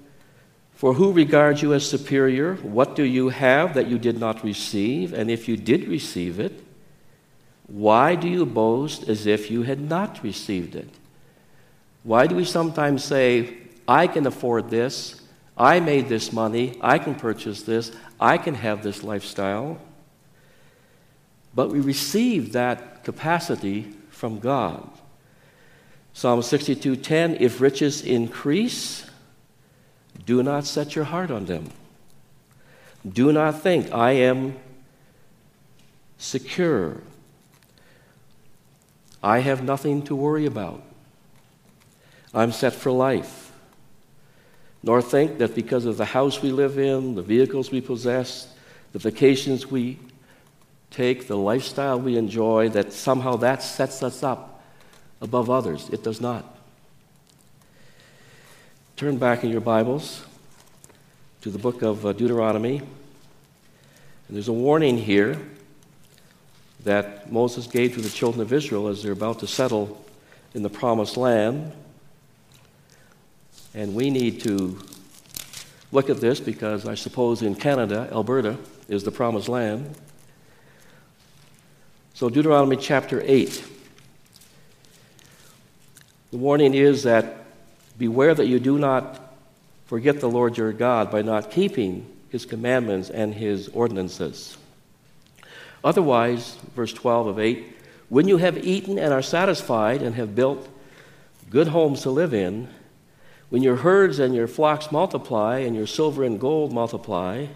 For 0.85 0.93
who 0.93 1.13
regards 1.13 1.63
you 1.63 1.73
as 1.73 1.89
superior? 1.89 2.57
What 2.57 2.95
do 2.95 3.05
you 3.05 3.31
have 3.31 3.73
that 3.73 3.87
you 3.87 3.99
did 3.99 4.21
not 4.21 4.45
receive? 4.45 5.15
And 5.15 5.31
if 5.31 5.49
you 5.49 5.57
did 5.57 5.89
receive 5.89 6.39
it, 6.39 6.63
why 7.67 8.17
do 8.17 8.29
you 8.29 8.45
boast 8.45 9.09
as 9.09 9.25
if 9.25 9.51
you 9.51 9.63
had 9.63 9.81
not 9.81 10.23
received 10.23 10.77
it? 10.77 10.91
Why 12.03 12.27
do 12.27 12.37
we 12.37 12.45
sometimes 12.45 13.03
say, 13.03 13.57
I 13.89 14.07
can 14.07 14.27
afford 14.27 14.69
this. 14.69 15.23
I 15.57 15.81
made 15.81 16.11
this 16.11 16.35
money. 16.35 16.77
I 16.83 16.99
can 16.99 17.15
purchase 17.15 17.63
this. 17.63 17.91
I 18.21 18.37
can 18.37 18.55
have 18.55 18.83
this 18.83 19.03
lifestyle. 19.03 19.81
But 21.55 21.71
we 21.71 21.81
receive 21.81 22.53
that 22.53 23.05
capacity 23.05 23.91
from 24.11 24.39
God. 24.39 24.87
Psalm 26.13 26.41
62:10 26.41 27.41
If 27.41 27.63
riches 27.63 28.03
increase, 28.03 29.07
do 30.27 30.43
not 30.43 30.65
set 30.65 30.95
your 30.95 31.05
heart 31.05 31.31
on 31.31 31.47
them. 31.47 31.71
Do 33.07 33.33
not 33.33 33.61
think 33.61 33.93
I 33.93 34.13
am 34.13 34.57
secure. 36.19 37.03
I 39.23 39.41
have 39.41 39.63
nothing 39.63 40.03
to 40.03 40.17
worry 40.17 40.47
about. 40.47 40.83
I'm 42.33 42.53
set 42.53 42.73
for 42.73 42.91
life 42.91 43.45
nor 44.85 45.01
think 45.01 45.39
that 45.39 45.55
because 45.55 45.87
of 45.87 45.97
the 45.97 46.05
house 46.05 46.43
we 46.43 46.53
live 46.53 46.79
in, 46.79 47.15
the 47.15 47.23
vehicles 47.23 47.71
we 47.71 47.81
possess, 47.81 48.55
the 48.93 48.99
vacations 48.99 49.67
we 49.67 49.99
take, 50.91 51.27
the 51.27 51.39
lifestyle 51.39 51.99
we 51.99 52.19
enjoy, 52.19 52.69
that 52.69 52.93
somehow 52.93 53.35
that 53.37 53.63
sets 53.63 54.03
us 54.03 54.23
up 54.23 54.63
above 55.23 55.49
others. 55.49 55.89
It 55.89 56.05
does 56.05 56.21
not. 56.21 56.54
Turn 58.97 59.19
back 59.19 59.43
in 59.43 59.51
your 59.51 59.61
Bibles 59.61 60.25
to 61.41 61.51
the 61.51 61.59
book 61.59 61.83
of 61.83 62.07
uh, 62.07 62.13
Deuteronomy. 62.13 62.77
And 62.79 62.89
there's 64.29 64.47
a 64.47 64.53
warning 64.53 64.97
here 64.99 65.37
that 66.85 67.33
Moses 67.33 67.67
gave 67.67 67.95
to 67.95 68.01
the 68.01 68.09
children 68.09 68.41
of 68.41 68.53
Israel 68.53 68.87
as 68.87 69.03
they're 69.03 69.11
about 69.11 69.41
to 69.41 69.49
settle 69.49 70.01
in 70.55 70.63
the 70.63 70.71
promised 70.71 71.17
land. 71.17 71.73
And 73.75 73.97
we 73.97 74.11
need 74.11 74.41
to 74.43 74.79
look 75.91 76.09
at 76.09 76.21
this 76.21 76.39
because 76.39 76.87
I 76.87 76.95
suppose 76.95 77.43
in 77.43 77.57
Canada, 77.57 78.09
Alberta 78.13 78.57
is 78.87 79.03
the 79.03 79.11
promised 79.11 79.49
land. 79.49 79.93
So, 82.15 82.31
Deuteronomy 82.31 82.77
chapter 82.77 83.21
8. 83.27 83.65
The 86.31 86.37
warning 86.37 86.75
is 86.75 87.03
that 87.03 87.44
beware 87.99 88.35
that 88.35 88.47
you 88.47 88.59
do 88.59 88.79
not 88.79 89.21
forget 89.87 90.21
the 90.21 90.29
Lord 90.29 90.57
your 90.57 90.73
God 90.73 91.11
by 91.11 91.23
not 91.23 91.51
keeping 91.51 92.07
his 92.31 92.47
commandments 92.47 93.11
and 93.11 93.35
his 93.35 93.69
ordinances. 93.69 94.57
Otherwise, 95.85 96.57
verse 96.75 96.93
12 96.93 97.27
of 97.27 97.39
8, 97.39 97.65
when 98.09 98.27
you 98.27 98.39
have 98.39 98.65
eaten 98.67 98.99
and 98.99 99.13
are 99.13 99.23
satisfied 99.23 100.03
and 100.03 100.15
have 100.15 100.35
built 100.35 100.69
good 101.51 101.69
homes 101.69 102.03
to 102.03 102.11
live 102.11 102.35
in, 102.35 102.69
when 103.51 103.63
your 103.63 103.77
herds 103.77 104.19
and 104.19 104.35
your 104.35 104.49
flocks 104.49 104.91
multiply, 104.91 105.59
and 105.59 105.77
your 105.77 105.87
silver 105.87 106.25
and 106.25 106.41
gold 106.41 106.73
multiply, 106.73 107.47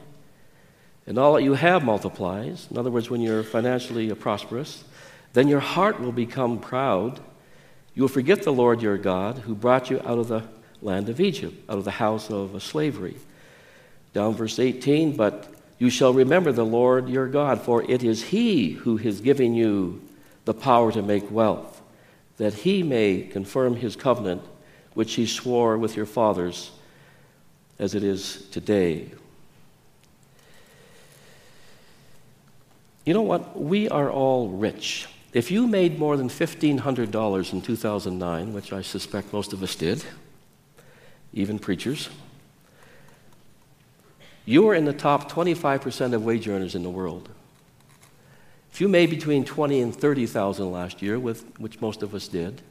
and 1.06 1.18
all 1.18 1.34
that 1.34 1.42
you 1.42 1.54
have 1.54 1.82
multiplies, 1.82 2.68
in 2.70 2.76
other 2.76 2.90
words, 2.90 3.08
when 3.08 3.20
you're 3.22 3.42
financially 3.42 4.12
prosperous, 4.14 4.84
then 5.32 5.48
your 5.48 5.60
heart 5.60 6.00
will 6.00 6.12
become 6.12 6.60
proud. 6.60 7.18
You 7.98 8.04
will 8.04 8.08
forget 8.08 8.44
the 8.44 8.52
Lord 8.52 8.80
your 8.80 8.96
God, 8.96 9.38
who 9.38 9.56
brought 9.56 9.90
you 9.90 9.98
out 10.04 10.20
of 10.20 10.28
the 10.28 10.44
land 10.80 11.08
of 11.08 11.20
Egypt, 11.20 11.68
out 11.68 11.78
of 11.78 11.84
the 11.84 11.90
house 11.90 12.30
of 12.30 12.62
slavery. 12.62 13.16
Down 14.12 14.34
verse 14.34 14.60
18, 14.60 15.16
but 15.16 15.52
you 15.80 15.90
shall 15.90 16.12
remember 16.12 16.52
the 16.52 16.64
Lord 16.64 17.08
your 17.08 17.26
God, 17.26 17.60
for 17.60 17.82
it 17.90 18.04
is 18.04 18.22
He 18.22 18.70
who 18.70 18.98
has 18.98 19.20
given 19.20 19.52
you 19.52 20.00
the 20.44 20.54
power 20.54 20.92
to 20.92 21.02
make 21.02 21.28
wealth, 21.28 21.82
that 22.36 22.54
He 22.54 22.84
may 22.84 23.22
confirm 23.22 23.74
His 23.74 23.96
covenant 23.96 24.42
which 24.94 25.14
he 25.14 25.26
swore 25.26 25.76
with 25.76 25.96
your 25.96 26.06
fathers, 26.06 26.70
as 27.80 27.96
it 27.96 28.04
is 28.04 28.46
today. 28.52 29.10
You 33.04 33.12
know 33.14 33.22
what? 33.22 33.60
We 33.60 33.88
are 33.88 34.08
all 34.08 34.50
rich. 34.50 35.08
If 35.32 35.50
you 35.50 35.66
made 35.66 35.98
more 35.98 36.16
than 36.16 36.28
$1,500 36.28 37.52
in 37.52 37.62
2009, 37.62 38.52
which 38.54 38.72
I 38.72 38.80
suspect 38.80 39.32
most 39.32 39.52
of 39.52 39.62
us 39.62 39.74
did, 39.74 40.02
even 41.34 41.58
preachers, 41.58 42.08
you 44.46 44.66
are 44.68 44.74
in 44.74 44.86
the 44.86 44.94
top 44.94 45.30
25% 45.30 46.14
of 46.14 46.24
wage 46.24 46.48
earners 46.48 46.74
in 46.74 46.82
the 46.82 46.88
world. 46.88 47.28
If 48.72 48.80
you 48.80 48.88
made 48.88 49.10
between 49.10 49.44
20 49.44 49.82
and 49.82 49.94
30,000 49.94 50.72
last 50.72 51.02
year, 51.02 51.18
with, 51.18 51.44
which 51.58 51.80
most 51.82 52.02
of 52.02 52.14
us 52.14 52.26
did, 52.28 52.62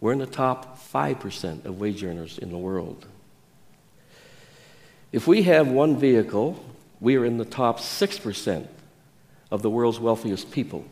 we're 0.00 0.12
in 0.12 0.18
the 0.18 0.26
top 0.26 0.78
5% 0.78 1.66
of 1.66 1.78
wage 1.78 2.02
earners 2.02 2.38
in 2.38 2.50
the 2.50 2.58
world. 2.58 3.06
If 5.12 5.26
we 5.26 5.42
have 5.42 5.68
one 5.68 5.98
vehicle, 5.98 6.64
we 7.00 7.16
are 7.16 7.26
in 7.26 7.36
the 7.36 7.44
top 7.44 7.80
6% 7.80 8.66
of 9.50 9.60
the 9.60 9.70
world's 9.70 10.00
wealthiest 10.00 10.50
people. 10.50 10.86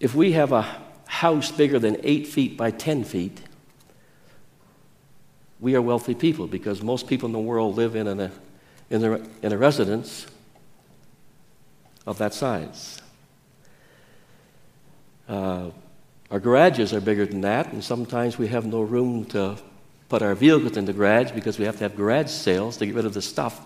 If 0.00 0.14
we 0.14 0.32
have 0.32 0.52
a 0.52 0.66
house 1.06 1.50
bigger 1.50 1.78
than 1.78 1.96
8 2.02 2.26
feet 2.26 2.56
by 2.56 2.70
10 2.70 3.04
feet, 3.04 3.40
we 5.60 5.74
are 5.74 5.82
wealthy 5.82 6.14
people 6.14 6.46
because 6.46 6.82
most 6.82 7.08
people 7.08 7.26
in 7.26 7.32
the 7.32 7.38
world 7.38 7.76
live 7.76 7.96
in 7.96 8.06
a, 8.06 8.30
in 8.90 9.04
a, 9.04 9.20
in 9.42 9.52
a 9.52 9.58
residence 9.58 10.26
of 12.06 12.18
that 12.18 12.32
size. 12.32 13.02
Uh, 15.28 15.70
our 16.30 16.38
garages 16.38 16.92
are 16.92 17.00
bigger 17.00 17.26
than 17.26 17.40
that, 17.40 17.72
and 17.72 17.82
sometimes 17.82 18.38
we 18.38 18.48
have 18.48 18.66
no 18.66 18.82
room 18.82 19.24
to 19.26 19.56
put 20.08 20.22
our 20.22 20.34
vehicles 20.34 20.76
in 20.76 20.84
the 20.84 20.92
garage 20.92 21.32
because 21.32 21.58
we 21.58 21.64
have 21.64 21.76
to 21.76 21.84
have 21.84 21.96
garage 21.96 22.30
sales 22.30 22.76
to 22.76 22.86
get 22.86 22.94
rid 22.94 23.04
of 23.04 23.14
the 23.14 23.22
stuff 23.22 23.60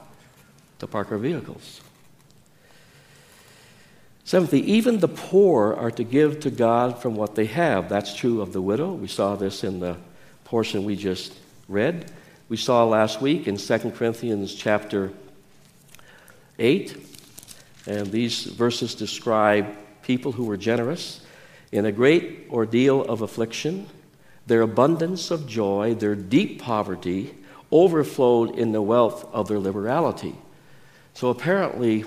to 0.78 0.86
park 0.86 1.12
our 1.12 1.18
vehicles. 1.18 1.80
Seventhly, 4.25 4.61
even 4.61 4.99
the 4.99 5.09
poor 5.09 5.75
are 5.75 5.91
to 5.91 6.05
give 6.05 6.41
to 6.41 6.50
God 6.50 7.00
from 7.02 7.17
what 7.17 7.35
they 7.35 7.47
have. 7.47 7.88
That's 7.88 8.14
true 8.14 8.41
of 8.41 8.52
the 8.52 8.62
widow. 8.62 8.93
We 8.93 9.09
saw 9.09 9.35
this 9.35 9.64
in 9.64 9.81
the 9.81 9.97
portion 10.45 10.85
we 10.85 10.97
just 10.97 11.33
read. 11.69 12.11
We 12.49 12.57
saw 12.57 12.85
last 12.85 13.21
week 13.21 13.49
in 13.49 13.57
2 13.57 13.79
Corinthians 13.91 14.55
chapter 14.55 15.12
8. 16.59 16.97
And 17.87 18.12
these 18.12 18.45
verses 18.45 18.95
describe 18.95 19.67
people 20.02 20.33
who 20.33 20.45
were 20.45 20.57
generous. 20.57 21.21
In 21.73 21.85
a 21.87 21.93
great 21.93 22.47
ordeal 22.50 23.02
of 23.02 23.23
affliction, 23.23 23.88
their 24.47 24.62
abundance 24.62 25.31
of 25.31 25.49
joy, 25.49 25.95
their 25.95 26.14
deep 26.14 26.62
poverty, 26.62 27.35
overflowed 27.73 28.57
in 28.57 28.73
the 28.73 28.83
wealth 28.83 29.25
of 29.33 29.49
their 29.49 29.59
liberality. 29.59 30.35
So 31.14 31.29
apparently, 31.29 32.05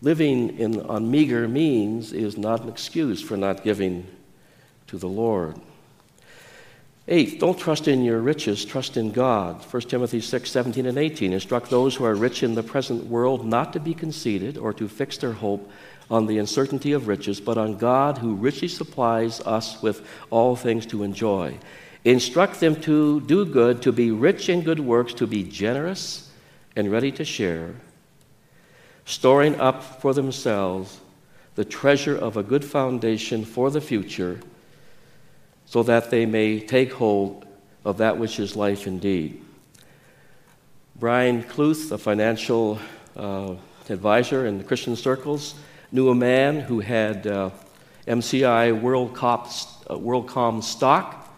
living 0.00 0.58
in, 0.58 0.80
on 0.82 1.10
meager 1.10 1.48
means 1.48 2.12
is 2.12 2.36
not 2.36 2.62
an 2.62 2.68
excuse 2.68 3.20
for 3.20 3.36
not 3.36 3.64
giving 3.64 4.06
to 4.86 4.98
the 4.98 5.08
Lord. 5.08 5.56
Eighth, 7.10 7.38
don't 7.40 7.58
trust 7.58 7.88
in 7.88 8.04
your 8.04 8.20
riches, 8.20 8.66
trust 8.66 8.98
in 8.98 9.12
God. 9.12 9.64
1 9.64 9.82
Timothy 9.82 10.20
6, 10.20 10.50
17 10.50 10.84
and 10.84 10.98
18. 10.98 11.32
Instruct 11.32 11.70
those 11.70 11.94
who 11.94 12.04
are 12.04 12.14
rich 12.14 12.42
in 12.42 12.54
the 12.54 12.62
present 12.62 13.06
world 13.06 13.46
not 13.46 13.72
to 13.72 13.80
be 13.80 13.94
conceited 13.94 14.58
or 14.58 14.74
to 14.74 14.88
fix 14.88 15.16
their 15.16 15.32
hope 15.32 15.70
on 16.10 16.26
the 16.26 16.38
uncertainty 16.38 16.92
of 16.92 17.08
riches, 17.08 17.40
but 17.40 17.56
on 17.56 17.78
God 17.78 18.18
who 18.18 18.34
richly 18.34 18.68
supplies 18.68 19.40
us 19.40 19.80
with 19.82 20.06
all 20.28 20.54
things 20.54 20.84
to 20.86 21.02
enjoy. 21.02 21.56
Instruct 22.04 22.60
them 22.60 22.78
to 22.82 23.20
do 23.22 23.44
good, 23.46 23.80
to 23.82 23.92
be 23.92 24.10
rich 24.10 24.50
in 24.50 24.62
good 24.62 24.80
works, 24.80 25.14
to 25.14 25.26
be 25.26 25.42
generous, 25.42 26.30
and 26.76 26.92
ready 26.92 27.10
to 27.12 27.24
share, 27.24 27.74
storing 29.08 29.58
up 29.58 29.82
for 29.82 30.12
themselves 30.12 31.00
the 31.54 31.64
treasure 31.64 32.14
of 32.14 32.36
a 32.36 32.42
good 32.42 32.62
foundation 32.62 33.42
for 33.42 33.70
the 33.70 33.80
future, 33.80 34.38
so 35.64 35.82
that 35.82 36.10
they 36.10 36.26
may 36.26 36.60
take 36.60 36.92
hold 36.92 37.46
of 37.86 37.96
that 37.96 38.18
which 38.18 38.38
is 38.38 38.54
life 38.54 38.86
indeed. 38.86 39.42
Brian 40.94 41.42
Kluth, 41.42 41.90
a 41.90 41.96
financial 41.96 42.78
uh, 43.16 43.54
advisor 43.88 44.46
in 44.46 44.58
the 44.58 44.64
Christian 44.64 44.94
circles, 44.94 45.54
knew 45.90 46.10
a 46.10 46.14
man 46.14 46.60
who 46.60 46.80
had 46.80 47.26
uh, 47.26 47.48
MCI 48.06 48.78
WorldCom, 48.78 49.46
uh, 49.88 49.96
WorldCom 49.96 50.62
stock 50.62 51.34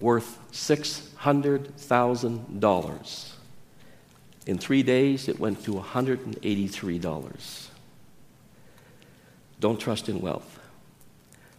worth 0.00 0.38
$600,000. 0.52 3.27
In 4.48 4.56
three 4.56 4.82
days, 4.82 5.28
it 5.28 5.38
went 5.38 5.62
to 5.64 5.72
$183. 5.72 7.66
Don't 9.60 9.78
trust 9.78 10.08
in 10.08 10.22
wealth. 10.22 10.58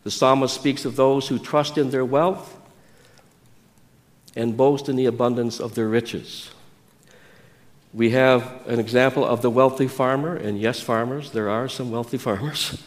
The 0.04 0.10
psalmist 0.10 0.56
speaks 0.56 0.86
of 0.86 0.96
those 0.96 1.28
who 1.28 1.38
trust 1.38 1.78
in 1.78 1.92
their 1.92 2.04
wealth 2.04 2.60
and 4.36 4.58
boast 4.58 4.90
in 4.90 4.96
the 4.96 5.06
abundance 5.06 5.60
of 5.60 5.76
their 5.76 5.88
riches. 5.88 6.50
We 7.94 8.10
have 8.10 8.66
an 8.66 8.80
example 8.80 9.24
of 9.24 9.44
the 9.44 9.52
wealthy 9.52 9.88
farmer, 9.88 10.36
and 10.36 10.60
yes, 10.60 10.80
farmers, 10.80 11.30
there 11.30 11.48
are 11.48 11.70
some 11.70 11.92
wealthy 11.92 12.18
farmers. 12.28 12.84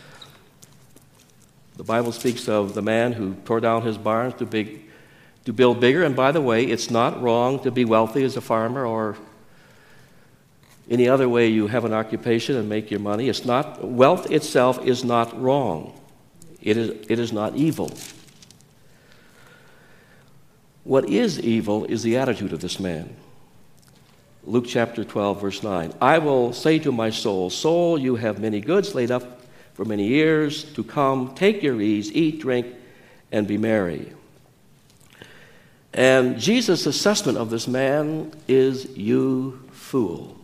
The 1.76 1.84
Bible 1.84 2.10
speaks 2.10 2.48
of 2.48 2.74
the 2.74 2.82
man 2.82 3.12
who 3.12 3.36
tore 3.44 3.60
down 3.60 3.82
his 3.82 3.98
barns 3.98 4.34
to, 4.34 4.46
big, 4.46 4.80
to 5.44 5.52
build 5.52 5.78
bigger. 5.78 6.02
And 6.02 6.16
by 6.16 6.32
the 6.32 6.40
way, 6.40 6.64
it's 6.64 6.90
not 6.90 7.22
wrong 7.22 7.62
to 7.62 7.70
be 7.70 7.84
wealthy 7.84 8.24
as 8.24 8.36
a 8.36 8.40
farmer 8.40 8.84
or 8.84 9.16
any 10.92 11.08
other 11.08 11.26
way 11.26 11.48
you 11.48 11.68
have 11.68 11.86
an 11.86 11.94
occupation 11.94 12.54
and 12.54 12.68
make 12.68 12.90
your 12.90 13.00
money. 13.00 13.30
It's 13.30 13.46
not, 13.46 13.82
wealth 13.82 14.30
itself 14.30 14.84
is 14.84 15.02
not 15.02 15.40
wrong, 15.40 15.98
it 16.60 16.76
is, 16.76 16.90
it 17.08 17.18
is 17.18 17.32
not 17.32 17.56
evil. 17.56 17.90
What 20.84 21.08
is 21.08 21.40
evil 21.40 21.86
is 21.86 22.02
the 22.02 22.18
attitude 22.18 22.52
of 22.52 22.60
this 22.60 22.78
man. 22.78 23.16
Luke 24.44 24.66
chapter 24.68 25.02
12, 25.04 25.40
verse 25.40 25.62
9. 25.62 25.94
I 26.00 26.18
will 26.18 26.52
say 26.52 26.78
to 26.80 26.92
my 26.92 27.08
soul, 27.08 27.48
Soul, 27.48 27.98
you 27.98 28.16
have 28.16 28.38
many 28.40 28.60
goods 28.60 28.94
laid 28.94 29.10
up 29.10 29.40
for 29.72 29.84
many 29.86 30.08
years 30.08 30.64
to 30.74 30.84
come. 30.84 31.34
Take 31.34 31.62
your 31.62 31.80
ease, 31.80 32.12
eat, 32.12 32.40
drink, 32.40 32.66
and 33.30 33.46
be 33.46 33.56
merry. 33.56 34.12
And 35.94 36.38
Jesus' 36.38 36.84
assessment 36.84 37.38
of 37.38 37.48
this 37.48 37.68
man 37.68 38.32
is, 38.48 38.94
You 38.96 39.62
fool. 39.70 40.41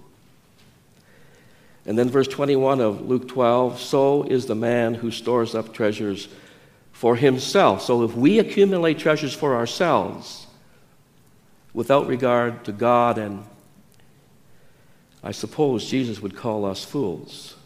And 1.89 1.99
then 1.99 2.11
verse 2.11 2.29
21 2.29 2.83
of 2.83 3.09
Luke 3.09 3.29
12 3.29 3.81
So 3.81 4.23
is 4.25 4.45
the 4.45 4.55
man 4.55 4.93
who 4.93 5.11
stores 5.11 5.55
up 5.55 5.73
treasures 5.73 6.29
for 6.93 7.17
himself. 7.17 7.81
So 7.81 8.05
if 8.05 8.15
we 8.15 8.39
accumulate 8.39 8.99
treasures 8.99 9.33
for 9.33 9.57
ourselves 9.57 10.47
without 11.73 12.07
regard 12.07 12.67
to 12.67 12.73
God 12.73 13.17
and 13.17 13.43
I 15.23 15.31
suppose 15.31 15.89
Jesus 15.89 16.21
would 16.21 16.37
call 16.37 16.67
us 16.67 16.85
fools. 16.85 17.57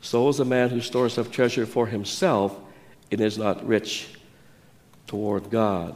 So 0.00 0.30
is 0.30 0.38
the 0.38 0.46
man 0.46 0.70
who 0.70 0.80
stores 0.80 1.18
up 1.18 1.30
treasure 1.30 1.66
for 1.66 1.86
himself 1.86 2.58
and 3.12 3.20
is 3.20 3.36
not 3.36 3.66
rich 3.66 4.08
toward 5.06 5.50
God. 5.50 5.94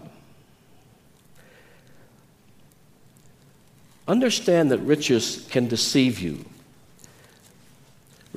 Understand 4.06 4.70
that 4.70 4.80
riches 4.80 5.48
can 5.50 5.66
deceive 5.66 6.18
you. 6.18 6.44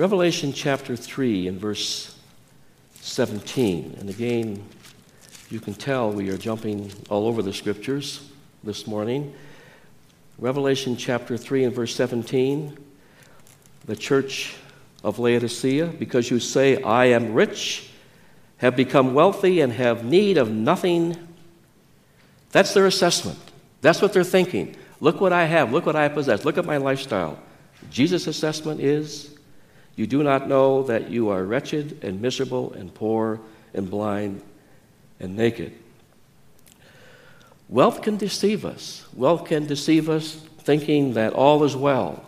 Revelation 0.01 0.51
chapter 0.51 0.95
3 0.95 1.47
and 1.47 1.59
verse 1.59 2.17
17. 3.01 3.97
And 3.99 4.09
again, 4.09 4.65
you 5.51 5.59
can 5.59 5.75
tell 5.75 6.11
we 6.11 6.31
are 6.31 6.39
jumping 6.39 6.91
all 7.07 7.27
over 7.27 7.43
the 7.43 7.53
scriptures 7.53 8.27
this 8.63 8.87
morning. 8.87 9.31
Revelation 10.39 10.97
chapter 10.97 11.37
3 11.37 11.65
and 11.65 11.75
verse 11.75 11.93
17, 11.93 12.75
the 13.85 13.95
church 13.95 14.55
of 15.03 15.19
Laodicea, 15.19 15.85
because 15.85 16.31
you 16.31 16.39
say, 16.39 16.81
I 16.81 17.05
am 17.05 17.33
rich, 17.33 17.91
have 18.57 18.75
become 18.75 19.13
wealthy, 19.13 19.61
and 19.61 19.71
have 19.71 20.03
need 20.03 20.39
of 20.39 20.49
nothing. 20.49 21.15
That's 22.51 22.73
their 22.73 22.87
assessment. 22.87 23.37
That's 23.81 24.01
what 24.01 24.13
they're 24.13 24.23
thinking. 24.23 24.75
Look 24.99 25.21
what 25.21 25.31
I 25.31 25.45
have. 25.45 25.71
Look 25.71 25.85
what 25.85 25.95
I 25.95 26.07
possess. 26.07 26.43
Look 26.43 26.57
at 26.57 26.65
my 26.65 26.77
lifestyle. 26.77 27.37
Jesus' 27.91 28.25
assessment 28.25 28.79
is 28.79 29.37
you 29.95 30.07
do 30.07 30.23
not 30.23 30.47
know 30.47 30.83
that 30.83 31.09
you 31.09 31.29
are 31.29 31.43
wretched 31.43 32.03
and 32.03 32.21
miserable 32.21 32.73
and 32.73 32.93
poor 32.93 33.39
and 33.73 33.89
blind 33.89 34.41
and 35.19 35.35
naked. 35.35 35.73
Wealth 37.69 38.01
can 38.01 38.17
deceive 38.17 38.65
us. 38.65 39.05
Wealth 39.13 39.45
can 39.45 39.65
deceive 39.65 40.09
us 40.09 40.35
thinking 40.59 41.13
that 41.13 41.33
all 41.33 41.63
is 41.63 41.75
well. 41.75 42.25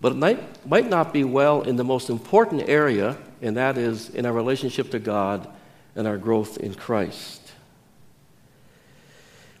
But 0.00 0.12
it 0.12 0.16
might, 0.16 0.66
might 0.66 0.88
not 0.88 1.12
be 1.12 1.24
well 1.24 1.62
in 1.62 1.76
the 1.76 1.84
most 1.84 2.10
important 2.10 2.68
area, 2.68 3.16
and 3.40 3.56
that 3.56 3.78
is 3.78 4.10
in 4.10 4.26
our 4.26 4.32
relationship 4.32 4.90
to 4.90 4.98
God 4.98 5.48
and 5.96 6.06
our 6.06 6.18
growth 6.18 6.58
in 6.58 6.74
Christ. 6.74 7.40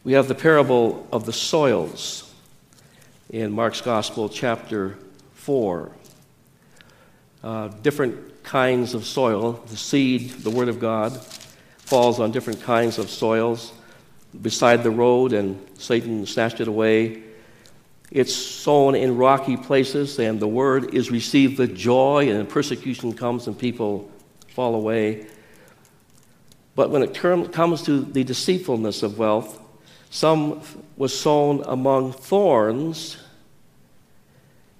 We 0.02 0.12
have 0.12 0.28
the 0.28 0.34
parable 0.34 1.08
of 1.10 1.24
the 1.24 1.32
soils 1.32 2.30
in 3.30 3.52
Mark's 3.52 3.80
Gospel, 3.80 4.28
chapter 4.28 4.98
4. 5.32 5.90
Uh, 7.44 7.68
different 7.82 8.42
kinds 8.42 8.94
of 8.94 9.04
soil. 9.04 9.62
The 9.66 9.76
seed, 9.76 10.30
the 10.30 10.48
Word 10.48 10.70
of 10.70 10.80
God, 10.80 11.14
falls 11.76 12.18
on 12.18 12.30
different 12.30 12.62
kinds 12.62 12.98
of 12.98 13.10
soils 13.10 13.70
beside 14.40 14.82
the 14.82 14.90
road, 14.90 15.34
and 15.34 15.60
Satan 15.76 16.24
snatched 16.24 16.62
it 16.62 16.68
away. 16.68 17.22
It's 18.10 18.34
sown 18.34 18.94
in 18.94 19.18
rocky 19.18 19.58
places, 19.58 20.18
and 20.18 20.40
the 20.40 20.48
word 20.48 20.94
is 20.94 21.10
received 21.10 21.58
with 21.58 21.76
joy, 21.76 22.30
and 22.30 22.48
persecution 22.48 23.12
comes, 23.12 23.46
and 23.46 23.58
people 23.58 24.10
fall 24.48 24.74
away. 24.74 25.26
But 26.74 26.88
when 26.88 27.02
it 27.02 27.12
term, 27.12 27.46
comes 27.48 27.82
to 27.82 28.00
the 28.00 28.24
deceitfulness 28.24 29.02
of 29.02 29.18
wealth, 29.18 29.60
some 30.08 30.62
was 30.96 31.14
sown 31.14 31.62
among 31.66 32.12
thorns, 32.14 33.18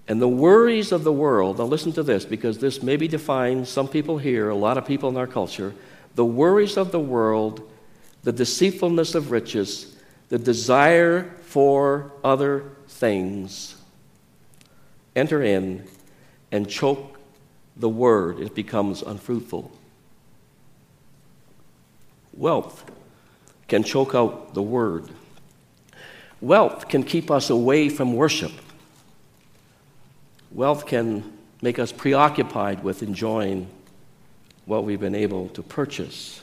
and 0.06 0.20
the 0.20 0.28
worries 0.28 0.92
of 0.92 1.04
the 1.04 1.12
world. 1.12 1.58
Now, 1.58 1.64
listen 1.64 1.92
to 1.92 2.02
this, 2.02 2.24
because 2.24 2.58
this 2.58 2.82
maybe 2.82 3.08
defines 3.08 3.68
some 3.68 3.88
people 3.88 4.18
here, 4.18 4.50
a 4.50 4.54
lot 4.54 4.76
of 4.76 4.86
people 4.86 5.08
in 5.08 5.16
our 5.16 5.26
culture. 5.26 5.74
The 6.14 6.24
worries 6.24 6.76
of 6.76 6.92
the 6.92 7.00
world 7.00 7.62
the 8.24 8.32
deceitfulness 8.32 9.14
of 9.14 9.30
riches, 9.30 9.94
the 10.30 10.38
desire 10.38 11.30
for 11.42 12.10
other 12.24 12.64
things 12.88 13.76
enter 15.14 15.42
in 15.42 15.86
and 16.50 16.68
choke 16.68 17.18
the 17.76 17.88
word, 17.88 18.40
it 18.40 18.54
becomes 18.54 19.02
unfruitful. 19.02 19.70
Wealth 22.32 22.90
can 23.68 23.84
choke 23.84 24.14
out 24.14 24.54
the 24.54 24.62
word. 24.62 25.08
Wealth 26.40 26.88
can 26.88 27.04
keep 27.04 27.30
us 27.30 27.50
away 27.50 27.88
from 27.88 28.14
worship. 28.14 28.52
Wealth 30.54 30.86
can 30.86 31.32
make 31.62 31.80
us 31.80 31.90
preoccupied 31.90 32.84
with 32.84 33.02
enjoying 33.02 33.68
what 34.66 34.84
we've 34.84 35.00
been 35.00 35.16
able 35.16 35.48
to 35.50 35.64
purchase. 35.64 36.40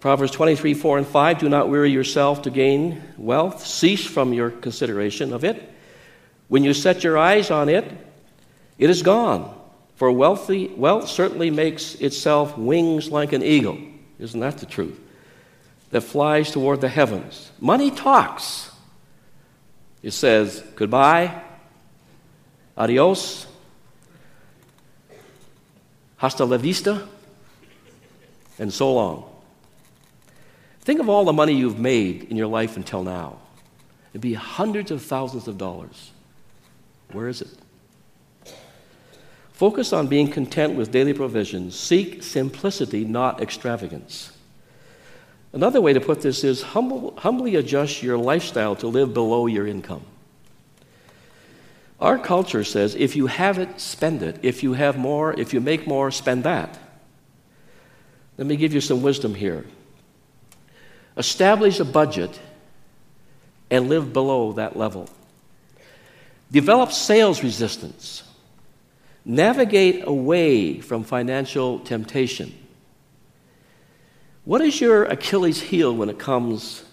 Proverbs 0.00 0.32
23, 0.32 0.72
4 0.72 0.98
and 0.98 1.06
5 1.06 1.38
Do 1.38 1.48
not 1.50 1.68
weary 1.68 1.90
yourself 1.90 2.42
to 2.42 2.50
gain 2.50 3.02
wealth, 3.18 3.66
cease 3.66 4.06
from 4.06 4.32
your 4.32 4.50
consideration 4.50 5.34
of 5.34 5.44
it. 5.44 5.70
When 6.48 6.64
you 6.64 6.72
set 6.72 7.04
your 7.04 7.18
eyes 7.18 7.50
on 7.50 7.68
it, 7.68 7.84
it 8.78 8.88
is 8.88 9.02
gone. 9.02 9.54
For 9.96 10.10
wealthy, 10.10 10.68
wealth 10.68 11.08
certainly 11.08 11.50
makes 11.50 11.96
itself 11.96 12.56
wings 12.56 13.10
like 13.10 13.34
an 13.34 13.42
eagle. 13.42 13.78
Isn't 14.18 14.40
that 14.40 14.56
the 14.56 14.66
truth? 14.66 14.98
That 15.90 16.00
flies 16.00 16.50
toward 16.50 16.80
the 16.80 16.88
heavens. 16.88 17.50
Money 17.60 17.90
talks. 17.90 18.70
It 20.02 20.12
says 20.12 20.64
goodbye, 20.76 21.42
adios, 22.78 23.46
hasta 26.16 26.44
la 26.44 26.56
vista, 26.56 27.06
and 28.58 28.72
so 28.72 28.94
long. 28.94 29.24
Think 30.80 31.00
of 31.00 31.08
all 31.08 31.24
the 31.24 31.32
money 31.32 31.52
you've 31.52 31.78
made 31.78 32.24
in 32.24 32.36
your 32.36 32.46
life 32.46 32.76
until 32.76 33.02
now. 33.02 33.38
It'd 34.12 34.22
be 34.22 34.34
hundreds 34.34 34.90
of 34.90 35.02
thousands 35.02 35.48
of 35.48 35.58
dollars. 35.58 36.12
Where 37.12 37.28
is 37.28 37.42
it? 37.42 37.48
Focus 39.52 39.92
on 39.92 40.06
being 40.06 40.30
content 40.30 40.76
with 40.76 40.92
daily 40.92 41.12
provisions. 41.12 41.78
Seek 41.78 42.22
simplicity, 42.22 43.04
not 43.04 43.42
extravagance. 43.42 44.32
Another 45.52 45.80
way 45.80 45.92
to 45.92 46.00
put 46.00 46.20
this 46.20 46.44
is 46.44 46.62
humble, 46.62 47.14
humbly 47.18 47.56
adjust 47.56 48.02
your 48.02 48.16
lifestyle 48.16 48.76
to 48.76 48.86
live 48.86 49.12
below 49.12 49.46
your 49.46 49.66
income. 49.66 50.04
Our 52.00 52.18
culture 52.18 52.64
says 52.64 52.94
if 52.94 53.16
you 53.16 53.26
have 53.26 53.58
it, 53.58 53.80
spend 53.80 54.22
it. 54.22 54.38
If 54.42 54.62
you 54.62 54.74
have 54.74 54.96
more, 54.96 55.32
if 55.38 55.52
you 55.52 55.60
make 55.60 55.86
more, 55.86 56.10
spend 56.10 56.44
that. 56.44 56.78
Let 58.36 58.46
me 58.46 58.56
give 58.56 58.72
you 58.72 58.80
some 58.80 59.02
wisdom 59.02 59.34
here. 59.34 59.64
Establish 61.16 61.80
a 61.80 61.84
budget 61.84 62.38
and 63.70 63.88
live 63.88 64.12
below 64.12 64.52
that 64.52 64.76
level. 64.76 65.08
Develop 66.50 66.92
sales 66.92 67.42
resistance. 67.42 68.22
Navigate 69.24 70.06
away 70.06 70.80
from 70.80 71.02
financial 71.02 71.80
temptation. 71.80 72.54
What 74.44 74.62
is 74.62 74.80
your 74.80 75.04
Achilles 75.04 75.60
heel 75.60 75.94
when 75.94 76.08
it 76.08 76.18
comes 76.18 76.84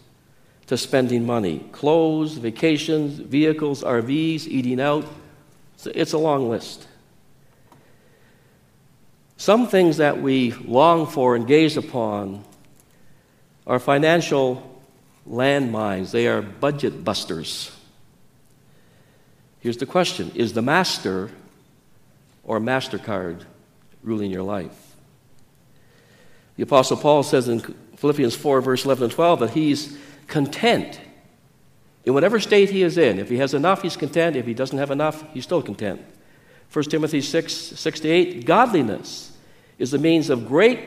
to 0.67 0.78
spending 0.78 1.25
money? 1.25 1.60
Clothes, 1.71 2.34
vacations, 2.34 3.19
vehicles, 3.19 3.84
RVs, 3.84 4.47
eating 4.47 4.80
out. 4.80 5.06
It's 5.86 6.13
a 6.13 6.17
long 6.17 6.49
list. 6.49 6.88
Some 9.38 9.67
things 9.67 9.97
that 9.97 10.21
we 10.21 10.51
long 10.51 11.06
for 11.08 11.36
and 11.36 11.45
gaze 11.45 11.78
upon 11.78 12.43
are 13.67 13.80
financial 13.80 14.75
landmines, 15.28 16.12
they 16.12 16.28
are 16.28 16.41
budget 16.41 17.04
busters. 17.04 17.71
Here's 19.60 19.78
the 19.78 19.86
question 19.86 20.32
Is 20.36 20.54
the 20.54 20.62
master 20.62 21.32
or 22.43 22.60
MasterCard 22.60 23.43
ruling 24.04 24.32
your 24.32 24.43
life? 24.43 24.95
The 26.58 26.63
Apostle 26.63 26.97
Paul 26.97 27.23
says 27.23 27.49
in 27.49 27.60
Philippians 27.97 28.36
4, 28.36 28.62
verse 28.62 28.86
11 28.86 29.06
and 29.06 29.13
12, 29.13 29.39
that 29.39 29.49
he's 29.49 29.97
content 30.27 30.99
in 32.05 32.13
whatever 32.13 32.39
state 32.39 32.69
he 32.69 32.83
is 32.83 32.97
in. 32.97 33.19
If 33.19 33.29
he 33.29 33.38
has 33.38 33.53
enough, 33.53 33.81
he's 33.81 33.97
content. 33.97 34.35
If 34.35 34.45
he 34.45 34.53
doesn't 34.53 34.77
have 34.77 34.91
enough, 34.91 35.23
he's 35.33 35.43
still 35.43 35.61
content. 35.61 36.01
1 36.71 36.85
Timothy 36.85 37.21
6, 37.21 37.53
6 37.53 37.99
to 38.01 38.09
8, 38.09 38.45
godliness 38.45 39.31
is 39.77 39.91
the 39.91 39.97
means 39.97 40.29
of 40.29 40.47
great 40.47 40.79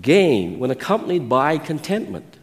gain 0.00 0.58
when 0.58 0.70
accompanied 0.70 1.28
by 1.28 1.58
contentment. 1.58 2.36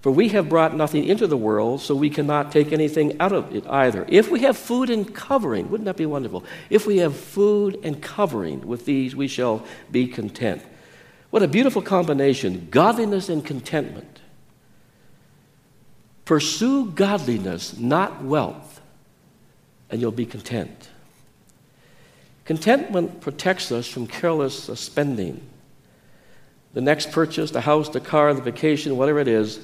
For 0.00 0.12
we 0.12 0.28
have 0.28 0.48
brought 0.48 0.76
nothing 0.76 1.04
into 1.04 1.26
the 1.26 1.36
world, 1.36 1.80
so 1.80 1.94
we 1.94 2.10
cannot 2.10 2.52
take 2.52 2.72
anything 2.72 3.20
out 3.20 3.32
of 3.32 3.54
it 3.54 3.66
either. 3.66 4.06
If 4.08 4.30
we 4.30 4.40
have 4.40 4.56
food 4.56 4.90
and 4.90 5.12
covering, 5.12 5.70
wouldn't 5.70 5.86
that 5.86 5.96
be 5.96 6.06
wonderful? 6.06 6.44
If 6.70 6.86
we 6.86 6.98
have 6.98 7.16
food 7.16 7.80
and 7.82 8.00
covering, 8.00 8.66
with 8.66 8.84
these 8.84 9.16
we 9.16 9.26
shall 9.26 9.64
be 9.90 10.06
content. 10.06 10.62
What 11.30 11.42
a 11.42 11.48
beautiful 11.48 11.82
combination 11.82 12.68
godliness 12.70 13.28
and 13.28 13.44
contentment. 13.44 14.20
Pursue 16.28 16.90
godliness, 16.90 17.78
not 17.78 18.22
wealth, 18.22 18.82
and 19.88 19.98
you'll 19.98 20.10
be 20.10 20.26
content. 20.26 20.90
Contentment 22.44 23.22
protects 23.22 23.72
us 23.72 23.88
from 23.88 24.06
careless 24.06 24.64
spending. 24.78 25.40
The 26.74 26.82
next 26.82 27.12
purchase, 27.12 27.50
the 27.50 27.62
house, 27.62 27.88
the 27.88 28.00
car, 28.00 28.34
the 28.34 28.42
vacation, 28.42 28.98
whatever 28.98 29.20
it 29.20 29.26
is, 29.26 29.58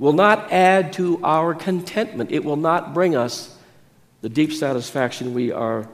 will 0.00 0.12
not 0.12 0.50
add 0.50 0.92
to 0.94 1.20
our 1.22 1.54
contentment. 1.54 2.32
It 2.32 2.44
will 2.44 2.56
not 2.56 2.92
bring 2.92 3.14
us 3.14 3.56
the 4.20 4.28
deep 4.28 4.52
satisfaction 4.52 5.34
we 5.34 5.52
are 5.52 5.88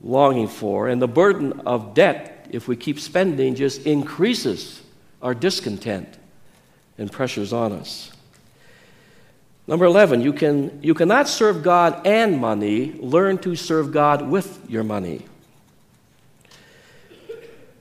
longing 0.00 0.48
for. 0.48 0.88
And 0.88 1.00
the 1.00 1.06
burden 1.06 1.60
of 1.66 1.94
debt, 1.94 2.48
if 2.50 2.66
we 2.66 2.74
keep 2.74 2.98
spending, 2.98 3.54
just 3.54 3.86
increases 3.86 4.82
our 5.22 5.34
discontent 5.34 6.18
and 6.98 7.12
pressures 7.12 7.52
on 7.52 7.70
us. 7.72 8.10
Number 9.68 9.84
11, 9.84 10.22
you, 10.22 10.32
can, 10.32 10.82
you 10.82 10.94
cannot 10.94 11.28
serve 11.28 11.62
God 11.62 12.06
and 12.06 12.38
money. 12.38 12.92
Learn 12.92 13.36
to 13.38 13.54
serve 13.54 13.92
God 13.92 14.26
with 14.26 14.64
your 14.66 14.82
money. 14.82 15.26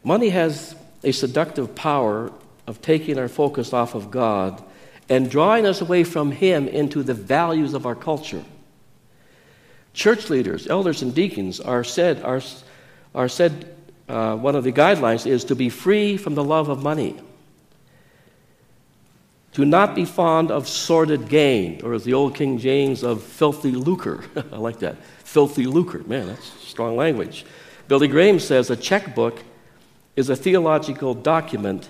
Money 0.04 0.28
has 0.30 0.76
a 1.06 1.14
seductive 1.14 1.76
power 1.76 2.34
of 2.68 2.82
taking 2.82 3.18
our 3.18 3.30
focus 3.30 3.72
off 3.72 3.96
of 3.96 4.12
God 4.12 4.62
and 5.08 5.32
drawing 5.32 5.66
us 5.66 5.80
away 5.80 6.04
from 6.04 6.32
Him 6.32 6.68
into 6.68 7.04
the 7.04 7.14
values 7.14 7.74
of 7.74 7.86
our 7.86 7.96
culture. 7.96 8.44
Church 9.94 10.30
leaders, 10.30 10.68
elders, 10.68 11.02
and 11.02 11.16
deacons 11.16 11.62
are 11.62 11.86
said, 11.86 12.22
are, 12.22 12.42
are 13.16 13.30
said 13.30 13.74
uh, 14.10 14.36
one 14.36 14.58
of 14.58 14.66
the 14.66 14.74
guidelines 14.74 15.26
is 15.26 15.46
to 15.46 15.56
be 15.56 15.70
free 15.70 16.18
from 16.18 16.36
the 16.36 16.44
love 16.44 16.68
of 16.68 16.84
money, 16.84 17.18
to 19.58 19.66
not 19.66 19.96
be 19.96 20.06
fond 20.06 20.52
of 20.52 20.68
sordid 20.68 21.30
gain, 21.30 21.82
or 21.84 21.96
as 21.96 22.04
the 22.04 22.14
old 22.14 22.36
King 22.36 22.60
James, 22.60 23.02
of 23.02 23.24
filthy 23.24 23.72
lucre. 23.72 24.24
I 24.52 24.58
like 24.58 24.78
that. 24.82 24.98
Filthy 25.24 25.66
lucre. 25.66 26.04
Man, 26.06 26.28
that's 26.28 26.46
strong 26.64 26.96
language. 26.96 27.44
Billy 27.88 28.08
Graham 28.08 28.40
says 28.40 28.70
a 28.70 28.76
checkbook 28.76 29.42
is 30.16 30.30
a 30.30 30.36
theological 30.36 31.16
document 31.16 31.90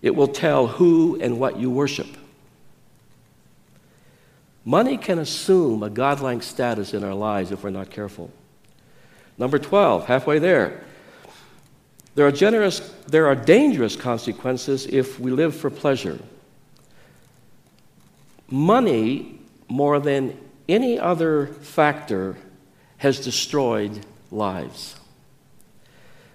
it 0.00 0.16
will 0.16 0.26
tell 0.26 0.66
who 0.66 1.20
and 1.20 1.38
what 1.38 1.60
you 1.60 1.70
worship. 1.70 2.08
Money 4.64 4.96
can 4.96 5.20
assume 5.20 5.84
a 5.84 5.90
godlike 5.90 6.42
status 6.42 6.94
in 6.94 7.04
our 7.04 7.14
lives 7.14 7.52
if 7.52 7.62
we're 7.62 7.70
not 7.70 7.90
careful. 7.90 8.32
Number 9.38 9.60
12, 9.60 10.06
halfway 10.06 10.40
there. 10.40 10.82
There 12.14 12.26
are, 12.26 12.32
generous, 12.32 12.80
there 13.06 13.26
are 13.26 13.34
dangerous 13.34 13.96
consequences 13.96 14.86
if 14.86 15.18
we 15.18 15.30
live 15.30 15.56
for 15.56 15.70
pleasure. 15.70 16.18
Money, 18.50 19.38
more 19.68 19.98
than 19.98 20.38
any 20.68 20.98
other 20.98 21.46
factor, 21.46 22.36
has 22.98 23.18
destroyed 23.24 24.04
lives. 24.30 24.96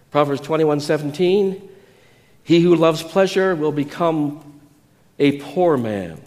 Proverbs 0.10 0.42
21 0.42 0.80
17 0.80 1.70
he 2.48 2.62
who 2.62 2.78
loves 2.78 3.04
pleasure 3.04 3.54
will 3.58 3.74
become 3.74 4.62
a 5.20 5.38
poor 5.40 5.76
man. 5.76 6.22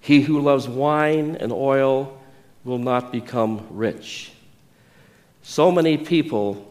He 0.00 0.20
who 0.20 0.40
loves 0.40 0.66
wine 0.66 1.36
and 1.36 1.52
oil 1.52 2.20
will 2.64 2.78
not 2.78 3.12
become 3.12 3.64
rich. 3.70 4.32
So 5.44 5.70
many 5.70 5.98
people 5.98 6.65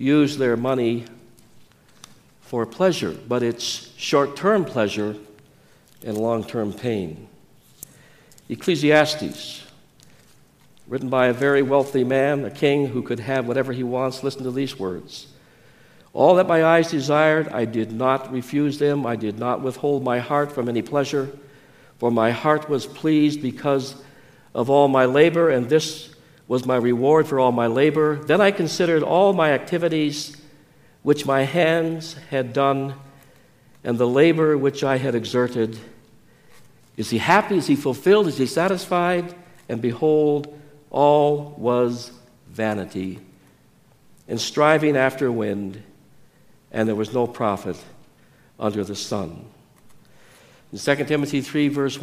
use 0.00 0.38
their 0.38 0.56
money 0.56 1.04
for 2.40 2.64
pleasure, 2.64 3.14
but 3.28 3.42
it's 3.42 3.94
short 3.98 4.34
term 4.34 4.64
pleasure 4.64 5.14
and 6.04 6.16
long 6.16 6.42
term 6.42 6.72
pain. 6.72 7.28
Ecclesiastes, 8.48 9.62
written 10.88 11.10
by 11.10 11.26
a 11.26 11.34
very 11.34 11.60
wealthy 11.60 12.02
man, 12.02 12.46
a 12.46 12.50
king 12.50 12.86
who 12.88 13.02
could 13.02 13.20
have 13.20 13.46
whatever 13.46 13.74
he 13.74 13.82
wants, 13.82 14.24
listen 14.24 14.42
to 14.42 14.50
these 14.50 14.78
words. 14.78 15.26
All 16.14 16.34
that 16.36 16.48
my 16.48 16.64
eyes 16.64 16.90
desired, 16.90 17.48
I 17.48 17.66
did 17.66 17.92
not 17.92 18.32
refuse 18.32 18.78
them. 18.78 19.06
I 19.06 19.16
did 19.16 19.38
not 19.38 19.60
withhold 19.60 20.02
my 20.02 20.18
heart 20.18 20.50
from 20.50 20.68
any 20.68 20.82
pleasure, 20.82 21.30
for 21.98 22.10
my 22.10 22.30
heart 22.30 22.70
was 22.70 22.86
pleased 22.86 23.42
because 23.42 24.02
of 24.54 24.70
all 24.70 24.88
my 24.88 25.04
labor, 25.04 25.50
and 25.50 25.68
this 25.68 26.09
was 26.50 26.66
my 26.66 26.74
reward 26.74 27.28
for 27.28 27.38
all 27.38 27.52
my 27.52 27.68
labor. 27.68 28.16
Then 28.16 28.40
I 28.40 28.50
considered 28.50 29.04
all 29.04 29.32
my 29.32 29.52
activities 29.52 30.36
which 31.04 31.24
my 31.24 31.42
hands 31.42 32.14
had 32.30 32.52
done, 32.52 32.92
and 33.84 33.96
the 33.96 34.08
labor 34.08 34.58
which 34.58 34.82
I 34.82 34.96
had 34.96 35.14
exerted. 35.14 35.78
Is 36.96 37.10
he 37.10 37.18
happy? 37.18 37.58
Is 37.58 37.68
he 37.68 37.76
fulfilled? 37.76 38.26
Is 38.26 38.36
he 38.36 38.46
satisfied? 38.46 39.32
And 39.68 39.80
behold, 39.80 40.60
all 40.90 41.54
was 41.56 42.10
vanity 42.48 43.20
and 44.26 44.40
striving 44.40 44.96
after 44.96 45.30
wind 45.30 45.80
and 46.72 46.88
there 46.88 46.96
was 46.96 47.14
no 47.14 47.28
profit 47.28 47.76
under 48.58 48.82
the 48.82 48.96
sun. 48.96 49.44
In 50.72 50.78
2 50.80 51.04
Timothy 51.04 51.42
3, 51.42 51.68
verse 51.68 52.00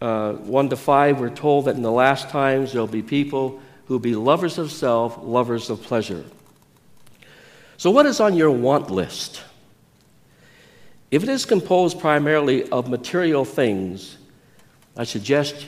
uh, 0.00 0.32
1 0.34 0.68
to 0.70 0.76
5, 0.76 1.20
we're 1.20 1.30
told 1.30 1.64
that 1.64 1.74
in 1.74 1.82
the 1.82 1.90
last 1.90 2.30
times 2.30 2.72
there'll 2.72 2.86
be 2.86 3.02
people 3.02 3.60
who 3.86 3.94
will 3.94 3.98
be 3.98 4.14
lovers 4.14 4.58
of 4.58 4.70
self, 4.70 5.18
lovers 5.22 5.70
of 5.70 5.82
pleasure. 5.82 6.24
So, 7.76 7.90
what 7.90 8.06
is 8.06 8.20
on 8.20 8.34
your 8.34 8.50
want 8.50 8.90
list? 8.90 9.42
If 11.10 11.22
it 11.22 11.28
is 11.28 11.44
composed 11.44 11.98
primarily 11.98 12.68
of 12.70 12.88
material 12.88 13.44
things, 13.44 14.18
I 14.96 15.04
suggest 15.04 15.66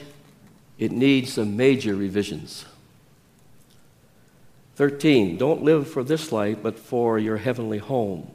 it 0.77 0.91
needs 0.91 1.33
some 1.33 1.57
major 1.57 1.95
revisions. 1.95 2.65
13, 4.75 5.37
don't 5.37 5.63
live 5.63 5.89
for 5.89 6.03
this 6.03 6.31
life, 6.31 6.57
but 6.61 6.77
for 6.77 7.17
your 7.19 7.37
heavenly 7.37 7.79
home. 7.79 8.29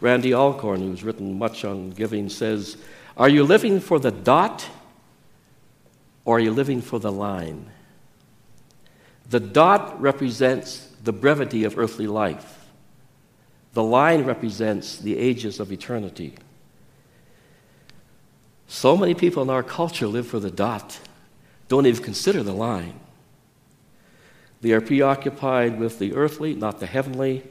Randy 0.00 0.34
Alcorn, 0.34 0.80
who's 0.80 1.04
written 1.04 1.38
much 1.38 1.64
on 1.64 1.90
giving, 1.90 2.28
says, 2.28 2.76
Are 3.16 3.28
you 3.28 3.44
living 3.44 3.80
for 3.80 3.98
the 3.98 4.10
dot 4.10 4.68
or 6.24 6.36
are 6.36 6.40
you 6.40 6.52
living 6.52 6.80
for 6.80 6.98
the 6.98 7.12
line? 7.12 7.70
The 9.28 9.40
dot 9.40 10.00
represents 10.00 10.88
the 11.02 11.12
brevity 11.12 11.64
of 11.64 11.78
earthly 11.78 12.06
life, 12.06 12.66
the 13.72 13.82
line 13.82 14.24
represents 14.24 14.98
the 14.98 15.16
ages 15.16 15.60
of 15.60 15.70
eternity. 15.70 16.34
So 18.66 18.96
many 18.96 19.14
people 19.14 19.42
in 19.42 19.50
our 19.50 19.62
culture 19.62 20.06
live 20.06 20.26
for 20.26 20.40
the 20.40 20.50
dot. 20.50 20.98
don't 21.68 21.86
even 21.86 22.02
consider 22.02 22.42
the 22.42 22.52
line. 22.52 22.98
They 24.60 24.72
are 24.72 24.80
preoccupied 24.80 25.78
with 25.78 25.98
the 25.98 26.14
earthly, 26.14 26.54
not 26.54 26.80
the 26.80 26.86
heavenly, 26.86 27.44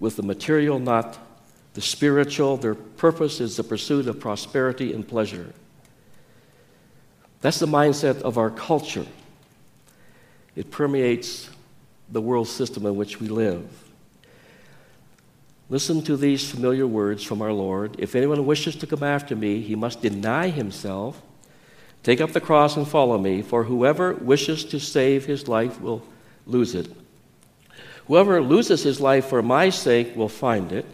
with 0.00 0.16
the 0.16 0.22
material, 0.22 0.78
not 0.78 1.18
the 1.74 1.80
spiritual. 1.80 2.56
Their 2.56 2.74
purpose 2.74 3.40
is 3.40 3.56
the 3.56 3.64
pursuit 3.64 4.06
of 4.06 4.20
prosperity 4.20 4.92
and 4.92 5.06
pleasure. 5.06 5.52
That's 7.46 7.60
the 7.60 7.66
mindset 7.66 8.22
of 8.22 8.38
our 8.38 8.50
culture. 8.50 9.06
It 10.56 10.72
permeates 10.72 11.48
the 12.10 12.20
world 12.20 12.48
system 12.48 12.84
in 12.86 12.96
which 12.96 13.20
we 13.20 13.28
live. 13.28 13.64
Listen 15.68 16.02
to 16.02 16.16
these 16.16 16.50
familiar 16.50 16.88
words 16.88 17.22
from 17.22 17.40
our 17.40 17.52
Lord. 17.52 17.94
If 18.00 18.16
anyone 18.16 18.44
wishes 18.46 18.74
to 18.74 18.86
come 18.88 19.04
after 19.04 19.36
me, 19.36 19.60
he 19.60 19.76
must 19.76 20.02
deny 20.02 20.48
himself, 20.48 21.22
take 22.02 22.20
up 22.20 22.32
the 22.32 22.40
cross, 22.40 22.76
and 22.76 22.88
follow 22.88 23.16
me. 23.16 23.42
For 23.42 23.62
whoever 23.62 24.14
wishes 24.14 24.64
to 24.64 24.80
save 24.80 25.26
his 25.26 25.46
life 25.46 25.80
will 25.80 26.02
lose 26.46 26.74
it. 26.74 26.90
Whoever 28.08 28.42
loses 28.42 28.82
his 28.82 29.00
life 29.00 29.26
for 29.26 29.40
my 29.40 29.70
sake 29.70 30.16
will 30.16 30.28
find 30.28 30.72
it. 30.72 30.84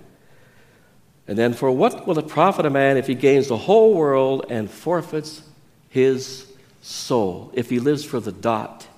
And 1.26 1.38
then, 1.38 1.54
for 1.54 1.70
what 1.70 2.06
will 2.06 2.18
it 2.18 2.28
profit 2.28 2.66
a 2.66 2.70
man 2.70 2.98
if 2.98 3.06
he 3.06 3.14
gains 3.14 3.48
the 3.48 3.56
whole 3.56 3.94
world 3.94 4.44
and 4.50 4.70
forfeits 4.70 5.44
his 5.92 6.46
soul? 6.80 7.50
If 7.52 7.68
he 7.68 7.78
lives 7.78 8.02
for 8.02 8.18
the 8.18 8.32
dot 8.32 8.88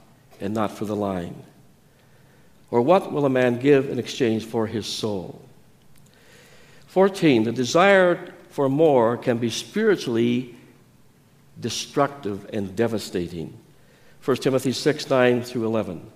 and 0.41 0.55
not 0.55 0.71
for 0.71 0.85
the 0.85 0.95
line? 0.95 1.43
Or 2.71 2.81
what 2.81 3.13
will 3.13 3.27
a 3.27 3.31
man 3.31 3.59
give 3.59 3.91
in 3.91 3.99
exchange 3.99 4.45
for 4.45 4.69
his 4.69 4.87
soul? 4.87 5.43
14. 6.87 7.43
The 7.43 7.53
desire 7.53 8.33
for 8.51 8.69
more 8.69 9.17
can 9.17 9.39
be 9.39 9.51
spiritually 9.51 10.55
destructive 11.61 12.49
and 12.53 12.77
devastating. 12.77 13.59
1 14.25 14.37
Timothy 14.37 14.71
6 14.71 15.11
9 15.11 15.43
through 15.43 15.67
11. 15.67 16.11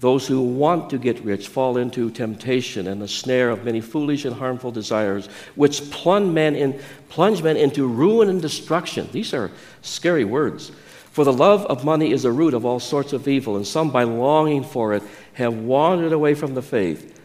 Those 0.00 0.26
who 0.26 0.40
want 0.40 0.88
to 0.90 0.98
get 0.98 1.22
rich 1.22 1.48
fall 1.48 1.76
into 1.76 2.10
temptation 2.10 2.86
and 2.86 3.02
the 3.02 3.08
snare 3.08 3.50
of 3.50 3.64
many 3.64 3.82
foolish 3.82 4.24
and 4.24 4.34
harmful 4.34 4.72
desires, 4.72 5.28
which 5.56 5.90
plunge 5.90 6.32
men, 6.32 6.56
in, 6.56 6.80
plunge 7.10 7.42
men 7.42 7.58
into 7.58 7.86
ruin 7.86 8.30
and 8.30 8.40
destruction. 8.40 9.10
These 9.12 9.34
are 9.34 9.50
scary 9.82 10.24
words. 10.24 10.72
For 11.12 11.24
the 11.24 11.34
love 11.34 11.66
of 11.66 11.84
money 11.84 12.12
is 12.12 12.22
the 12.22 12.32
root 12.32 12.54
of 12.54 12.64
all 12.64 12.80
sorts 12.80 13.12
of 13.12 13.28
evil, 13.28 13.56
and 13.56 13.66
some, 13.66 13.90
by 13.90 14.04
longing 14.04 14.64
for 14.64 14.94
it, 14.94 15.02
have 15.34 15.54
wandered 15.54 16.12
away 16.12 16.34
from 16.34 16.54
the 16.54 16.62
faith, 16.62 17.20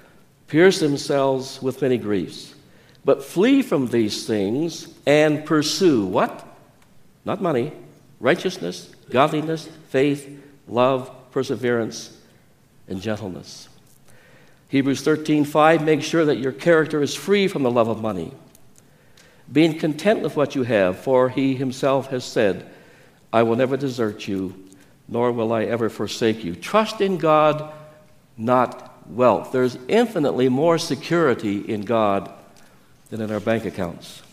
pierced 0.48 0.82
themselves 0.82 1.62
with 1.62 1.82
many 1.82 1.98
griefs. 1.98 2.56
But 3.06 3.24
flee 3.24 3.62
from 3.62 3.88
these 3.88 4.28
things 4.28 4.94
and 5.06 5.46
pursue 5.46 6.06
what? 6.06 6.46
Not 7.24 7.42
money, 7.42 7.72
righteousness, 8.20 8.94
godliness, 9.10 9.70
faith, 9.90 10.28
love, 10.68 11.10
perseverance, 11.32 12.15
and 12.88 13.02
gentleness. 13.02 13.70
Hebrews 14.70 15.04
13:5 15.04 15.84
makes 15.84 16.06
sure 16.06 16.26
that 16.26 16.40
your 16.40 16.52
character 16.52 17.02
is 17.02 17.16
free 17.16 17.48
from 17.48 17.64
the 17.64 17.72
love 17.72 17.88
of 17.88 18.02
money. 18.02 18.34
Being 19.52 19.78
content 19.78 20.22
with 20.22 20.36
what 20.36 20.56
you 20.56 20.64
have, 20.64 20.98
for 20.98 21.30
he 21.30 21.56
himself 21.56 22.10
has 22.10 22.24
said, 22.24 22.66
I 23.32 23.44
will 23.44 23.56
never 23.56 23.78
desert 23.78 24.28
you, 24.28 24.56
nor 25.08 25.32
will 25.32 25.54
I 25.54 25.66
ever 25.66 25.90
forsake 25.90 26.44
you. 26.44 26.56
Trust 26.56 27.00
in 27.00 27.18
God, 27.18 27.72
not 28.38 29.08
wealth. 29.08 29.52
There's 29.52 29.78
infinitely 29.88 30.50
more 30.50 30.78
security 30.78 31.60
in 31.60 31.82
God 31.82 32.32
than 33.10 33.22
in 33.22 33.32
our 33.32 33.40
bank 33.40 33.66
accounts. 33.66 34.24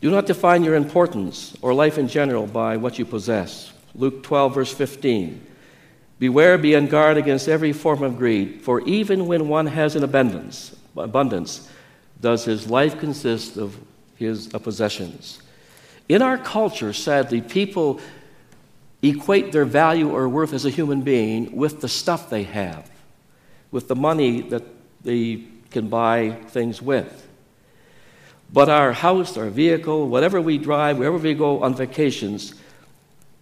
Do 0.00 0.10
not 0.10 0.26
define 0.26 0.62
your 0.62 0.76
importance 0.76 1.56
or 1.62 1.74
life 1.74 1.98
in 1.98 2.06
general 2.06 2.46
by 2.46 2.76
what 2.76 2.98
you 2.98 3.04
possess. 3.04 3.72
Luke 3.94 4.22
12, 4.22 4.54
verse 4.54 4.72
15. 4.72 5.44
Beware, 6.18 6.56
be 6.56 6.74
on 6.74 6.86
guard 6.86 7.18
against 7.18 7.46
every 7.46 7.72
form 7.72 8.02
of 8.02 8.16
greed, 8.16 8.62
for 8.62 8.80
even 8.82 9.26
when 9.26 9.48
one 9.48 9.66
has 9.66 9.96
an 9.96 10.02
abundance, 10.02 10.74
abundance 10.96 11.70
does 12.20 12.44
his 12.44 12.70
life 12.70 12.98
consist 12.98 13.58
of 13.58 13.78
his 14.16 14.48
possessions. 14.48 15.40
In 16.08 16.22
our 16.22 16.38
culture, 16.38 16.92
sadly, 16.92 17.42
people 17.42 18.00
equate 19.02 19.52
their 19.52 19.66
value 19.66 20.10
or 20.10 20.28
worth 20.28 20.54
as 20.54 20.64
a 20.64 20.70
human 20.70 21.02
being 21.02 21.54
with 21.54 21.82
the 21.82 21.88
stuff 21.88 22.30
they 22.30 22.44
have, 22.44 22.90
with 23.70 23.88
the 23.88 23.96
money 23.96 24.40
that 24.40 24.62
they 25.02 25.44
can 25.70 25.88
buy 25.88 26.30
things 26.48 26.80
with. 26.80 27.28
But 28.52 28.68
our 28.68 28.92
house, 28.92 29.36
our 29.36 29.50
vehicle, 29.50 30.08
whatever 30.08 30.40
we 30.40 30.56
drive, 30.56 30.98
wherever 30.98 31.18
we 31.18 31.34
go 31.34 31.62
on 31.62 31.74
vacations, 31.74 32.54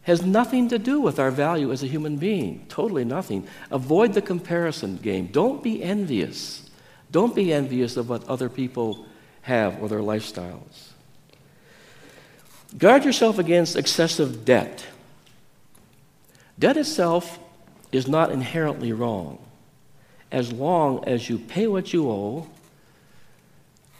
has 0.05 0.23
nothing 0.23 0.69
to 0.69 0.79
do 0.79 1.01
with 1.01 1.19
our 1.19 1.31
value 1.31 1.73
as 1.73 1.83
a 1.83 1.87
human 1.87 2.17
being. 2.17 2.64
Totally 2.69 3.05
nothing. 3.05 3.47
Avoid 3.71 4.12
the 4.12 4.23
comparison 4.23 4.97
game. 4.99 5.27
Don't 5.27 5.62
be 5.62 5.83
envious. 5.83 6.69
Don't 7.11 7.35
be 7.35 7.53
envious 7.53 7.97
of 7.97 8.09
what 8.09 8.27
other 8.29 8.49
people 8.49 9.07
have 9.43 9.83
or 9.83 9.88
their 9.88 10.01
lifestyles. 10.01 10.90
Guard 12.77 13.05
yourself 13.05 13.38
against 13.38 13.77
excessive 13.77 14.45
debt. 14.45 14.87
Debt 16.59 16.77
itself 16.77 17.38
is 17.90 18.07
not 18.07 18.31
inherently 18.31 18.93
wrong 18.93 19.38
as 20.31 20.53
long 20.53 21.05
as 21.07 21.31
you 21.31 21.38
pay 21.38 21.67
what 21.67 21.93
you 21.93 22.11
owe 22.11 22.47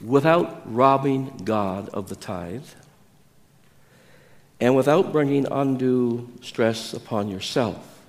without 0.01 0.63
robbing 0.73 1.41
God 1.45 1.89
of 1.91 2.09
the 2.09 2.17
tithe 2.17 2.67
and 4.65 4.75
without 4.75 5.13
bringing 5.13 5.47
undue 5.53 6.27
stress 6.41 6.95
upon 6.95 7.29
yourself. 7.29 8.01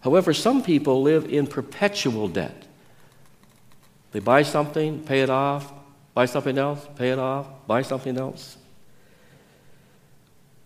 However, 0.00 0.32
some 0.32 0.62
people 0.62 1.02
live 1.02 1.26
in 1.26 1.46
perpetual 1.46 2.28
debt. 2.28 2.64
They 4.12 4.20
buy 4.20 4.40
something, 4.40 5.02
pay 5.02 5.20
it 5.20 5.28
off, 5.28 5.70
buy 6.14 6.24
something 6.24 6.56
else, 6.56 6.88
pay 6.96 7.10
it 7.10 7.18
off, 7.18 7.46
buy 7.66 7.82
something 7.82 8.16
else. 8.16 8.56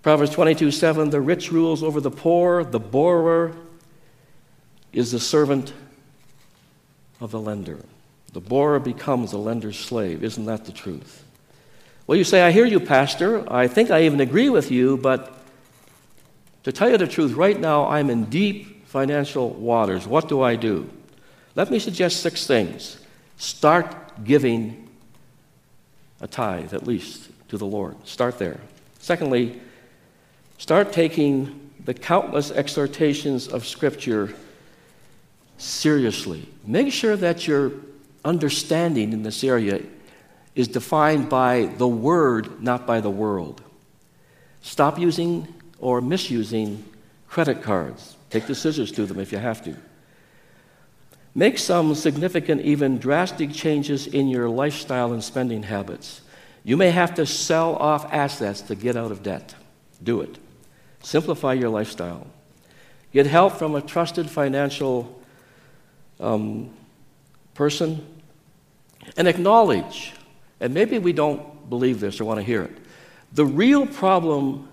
Proverbs 0.03 0.31
22 0.31 0.71
7 0.71 1.11
The 1.11 1.21
rich 1.21 1.51
rules 1.51 1.83
over 1.83 2.01
the 2.01 2.13
poor, 2.13 2.63
the 2.63 2.79
borrower 2.79 3.51
is 4.93 5.11
the 5.11 5.19
servant 5.19 5.73
of 7.21 7.33
the 7.33 7.41
lender. 7.41 7.81
The 8.33 8.41
borrower 8.41 8.79
becomes 8.79 9.33
the 9.33 9.39
lender's 9.39 9.77
slave. 9.77 10.23
Isn't 10.23 10.45
that 10.45 10.67
the 10.67 10.73
truth? 10.73 11.25
Well, 12.07 12.19
you 12.19 12.25
say, 12.25 12.43
I 12.43 12.51
hear 12.51 12.67
you, 12.67 12.81
Pastor. 12.81 13.51
I 13.51 13.67
think 13.67 13.91
I 13.91 14.03
even 14.03 14.21
agree 14.21 14.51
with 14.51 14.71
you, 14.71 14.99
but 14.99 15.33
to 16.65 16.73
tell 16.73 16.91
you 16.91 16.99
the 16.99 17.07
truth, 17.07 17.33
right 17.33 17.59
now 17.59 17.87
I'm 17.87 18.11
in 18.11 18.27
deep 18.27 18.87
financial 18.87 19.51
waters. 19.51 20.07
What 20.07 20.29
do 20.29 20.43
I 20.43 20.57
do? 20.57 20.91
Let 21.55 21.71
me 21.71 21.79
suggest 21.79 22.21
six 22.21 22.47
things. 22.47 22.99
Start 23.39 24.23
giving 24.23 24.91
a 26.21 26.27
tithe, 26.27 26.75
at 26.75 26.87
least, 26.87 27.31
to 27.49 27.57
the 27.57 27.67
Lord. 27.67 27.97
Start 28.07 28.39
there. 28.39 28.61
Secondly, 28.99 29.61
start 30.59 30.93
taking 30.93 31.71
the 31.87 31.95
countless 31.95 32.51
exhortations 32.51 33.49
of 33.49 33.67
Scripture 33.67 34.35
seriously. 35.57 36.47
Make 36.67 36.93
sure 36.93 37.17
that 37.17 37.47
your 37.47 37.73
understanding 38.25 39.13
in 39.15 39.23
this 39.23 39.43
area 39.43 39.83
is 40.55 40.69
defined 40.69 41.29
by 41.29 41.67
the 41.79 41.89
Word, 41.89 42.63
not 42.63 42.87
by 42.87 43.01
the 43.01 43.11
world. 43.11 43.63
Stop 44.63 44.99
using 44.99 45.53
or 45.79 46.01
misusing 46.01 46.85
credit 47.29 47.63
cards. 47.63 48.17
Take 48.31 48.47
the 48.47 48.55
scissors 48.55 48.91
to 48.93 49.07
them 49.07 49.21
if 49.21 49.33
you 49.33 49.39
have 49.39 49.63
to. 49.65 49.77
Make 51.35 51.59
some 51.59 51.95
significant, 51.95 52.63
even 52.63 52.99
drastic 52.99 53.53
changes 53.53 54.07
in 54.07 54.29
your 54.29 54.49
lifestyle 54.49 55.13
and 55.13 55.23
spending 55.23 55.65
habits. 55.65 56.21
You 56.63 56.77
may 56.77 56.91
have 56.91 57.15
to 57.17 57.27
sell 57.27 57.77
off 57.77 58.11
assets 58.13 58.63
to 58.63 58.75
get 58.75 58.97
out 58.97 59.11
of 59.11 59.23
debt. 59.23 59.55
Do 60.03 60.21
it. 60.21 60.39
Simplify 61.03 61.53
your 61.55 61.69
lifestyle. 61.69 62.27
Get 63.13 63.27
help 63.27 63.55
from 63.55 63.75
a 63.75 63.83
trusted 63.83 64.31
financial 64.31 65.21
um, 66.19 66.71
person 67.55 68.05
and 69.17 69.29
acknowledge, 69.29 70.13
and 70.65 70.73
maybe 70.73 70.99
we 70.99 71.13
don't 71.13 71.69
believe 71.69 72.01
this 72.01 72.23
or 72.23 72.25
want 72.25 72.41
to 72.41 72.43
hear 72.43 72.63
it. 72.63 72.75
The 73.35 73.45
real 73.45 73.87
problem 73.87 74.67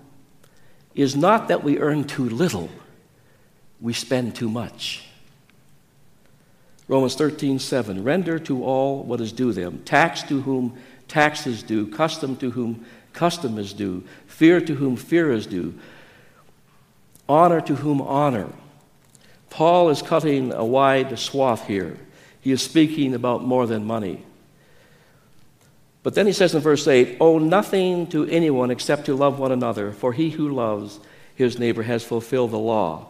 is 0.94 1.14
not 1.14 1.48
that 1.48 1.62
we 1.62 1.78
earn 1.80 2.04
too 2.04 2.30
little, 2.30 2.70
we 3.78 3.92
spend 3.92 4.34
too 4.34 4.48
much. 4.48 5.04
Romans 6.88 7.14
13, 7.14 7.58
7. 7.58 8.02
Render 8.02 8.38
to 8.38 8.64
all 8.64 9.02
what 9.02 9.20
is 9.20 9.32
due 9.32 9.52
them 9.52 9.82
tax 9.84 10.22
to 10.22 10.40
whom 10.40 10.78
tax 11.08 11.46
is 11.46 11.62
due, 11.62 11.86
custom 11.88 12.36
to 12.36 12.52
whom 12.52 12.86
custom 13.12 13.58
is 13.58 13.74
due, 13.74 14.02
fear 14.26 14.62
to 14.62 14.74
whom 14.74 14.96
fear 14.96 15.30
is 15.30 15.46
due, 15.46 15.78
honor 17.28 17.60
to 17.60 17.74
whom 17.74 18.00
honor. 18.00 18.48
Paul 19.50 19.90
is 19.90 20.00
cutting 20.00 20.54
a 20.54 20.64
wide 20.64 21.18
swath 21.18 21.66
here. 21.66 21.98
He 22.40 22.50
is 22.50 22.62
speaking 22.62 23.12
about 23.12 23.44
more 23.44 23.66
than 23.66 23.84
money. 23.84 24.24
But 26.02 26.14
then 26.14 26.26
he 26.26 26.32
says 26.32 26.54
in 26.54 26.60
verse 26.60 26.86
8, 26.86 27.18
Owe 27.20 27.38
nothing 27.38 28.08
to 28.08 28.26
anyone 28.26 28.70
except 28.70 29.06
to 29.06 29.14
love 29.14 29.38
one 29.38 29.52
another, 29.52 29.92
for 29.92 30.12
he 30.12 30.30
who 30.30 30.50
loves 30.50 30.98
his 31.34 31.58
neighbor 31.58 31.82
has 31.82 32.02
fulfilled 32.02 32.50
the 32.50 32.58
law. 32.58 33.08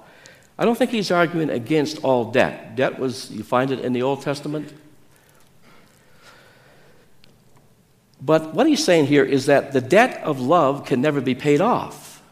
I 0.58 0.64
don't 0.64 0.76
think 0.76 0.90
he's 0.90 1.10
arguing 1.10 1.50
against 1.50 2.04
all 2.04 2.30
debt. 2.30 2.76
Debt 2.76 2.98
was, 2.98 3.30
you 3.30 3.42
find 3.42 3.70
it 3.70 3.80
in 3.80 3.92
the 3.92 4.02
Old 4.02 4.22
Testament. 4.22 4.72
But 8.20 8.54
what 8.54 8.66
he's 8.66 8.84
saying 8.84 9.06
here 9.06 9.24
is 9.24 9.46
that 9.46 9.72
the 9.72 9.80
debt 9.80 10.22
of 10.22 10.40
love 10.40 10.84
can 10.84 11.00
never 11.00 11.20
be 11.20 11.34
paid 11.34 11.60
off. 11.60 12.22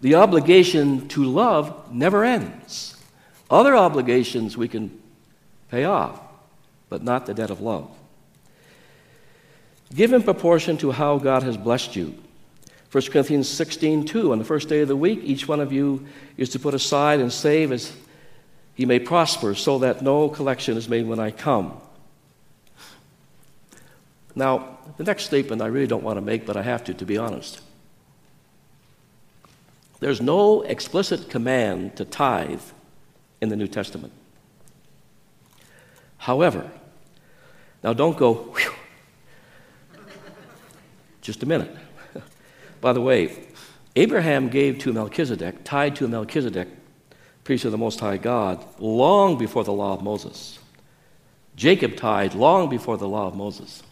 The 0.00 0.14
obligation 0.14 1.08
to 1.08 1.24
love 1.24 1.92
never 1.92 2.24
ends. 2.24 2.96
Other 3.50 3.76
obligations 3.76 4.56
we 4.56 4.68
can 4.68 4.98
pay 5.70 5.84
off, 5.84 6.18
but 6.88 7.02
not 7.02 7.26
the 7.26 7.34
debt 7.34 7.50
of 7.50 7.60
love. 7.60 7.90
Give 9.94 10.12
in 10.12 10.22
proportion 10.22 10.76
to 10.78 10.92
how 10.92 11.18
God 11.18 11.42
has 11.42 11.56
blessed 11.56 11.96
you. 11.96 12.14
1 12.92 13.04
Corinthians 13.06 13.48
16, 13.48 14.04
2. 14.04 14.32
On 14.32 14.38
the 14.38 14.44
first 14.44 14.68
day 14.68 14.80
of 14.80 14.88
the 14.88 14.96
week, 14.96 15.20
each 15.22 15.46
one 15.46 15.60
of 15.60 15.72
you 15.72 16.06
is 16.36 16.50
to 16.50 16.58
put 16.58 16.74
aside 16.74 17.20
and 17.20 17.32
save 17.32 17.72
as 17.72 17.92
he 18.74 18.86
may 18.86 18.98
prosper, 18.98 19.54
so 19.54 19.78
that 19.80 20.00
no 20.00 20.28
collection 20.28 20.76
is 20.76 20.88
made 20.88 21.06
when 21.06 21.20
I 21.20 21.30
come. 21.30 21.80
Now, 24.34 24.78
the 24.96 25.04
next 25.04 25.24
statement 25.24 25.60
I 25.60 25.66
really 25.66 25.86
don't 25.86 26.02
want 26.02 26.16
to 26.16 26.22
make, 26.22 26.46
but 26.46 26.56
I 26.56 26.62
have 26.62 26.84
to, 26.84 26.94
to 26.94 27.04
be 27.04 27.18
honest. 27.18 27.60
There's 29.98 30.20
no 30.20 30.62
explicit 30.62 31.28
command 31.28 31.96
to 31.96 32.04
tithe 32.04 32.62
in 33.40 33.50
the 33.50 33.56
New 33.56 33.68
Testament. 33.68 34.12
However, 36.16 36.70
now 37.82 37.92
don't 37.92 38.16
go, 38.16 38.34
whew, 38.34 38.72
just 41.30 41.44
a 41.44 41.46
minute. 41.46 41.70
By 42.80 42.92
the 42.92 43.00
way, 43.00 43.46
Abraham 43.94 44.48
gave 44.48 44.80
to 44.80 44.92
Melchizedek, 44.92 45.62
tithed 45.62 45.98
to 45.98 46.08
Melchizedek, 46.08 46.66
priest 47.44 47.64
of 47.64 47.70
the 47.70 47.78
Most 47.78 48.00
High 48.00 48.16
God, 48.16 48.64
long 48.80 49.38
before 49.38 49.62
the 49.62 49.72
law 49.72 49.94
of 49.94 50.02
Moses. 50.02 50.58
Jacob 51.54 51.94
tithed 51.94 52.34
long 52.34 52.68
before 52.68 52.96
the 52.96 53.06
law 53.06 53.28
of 53.28 53.36
Moses. 53.36 53.84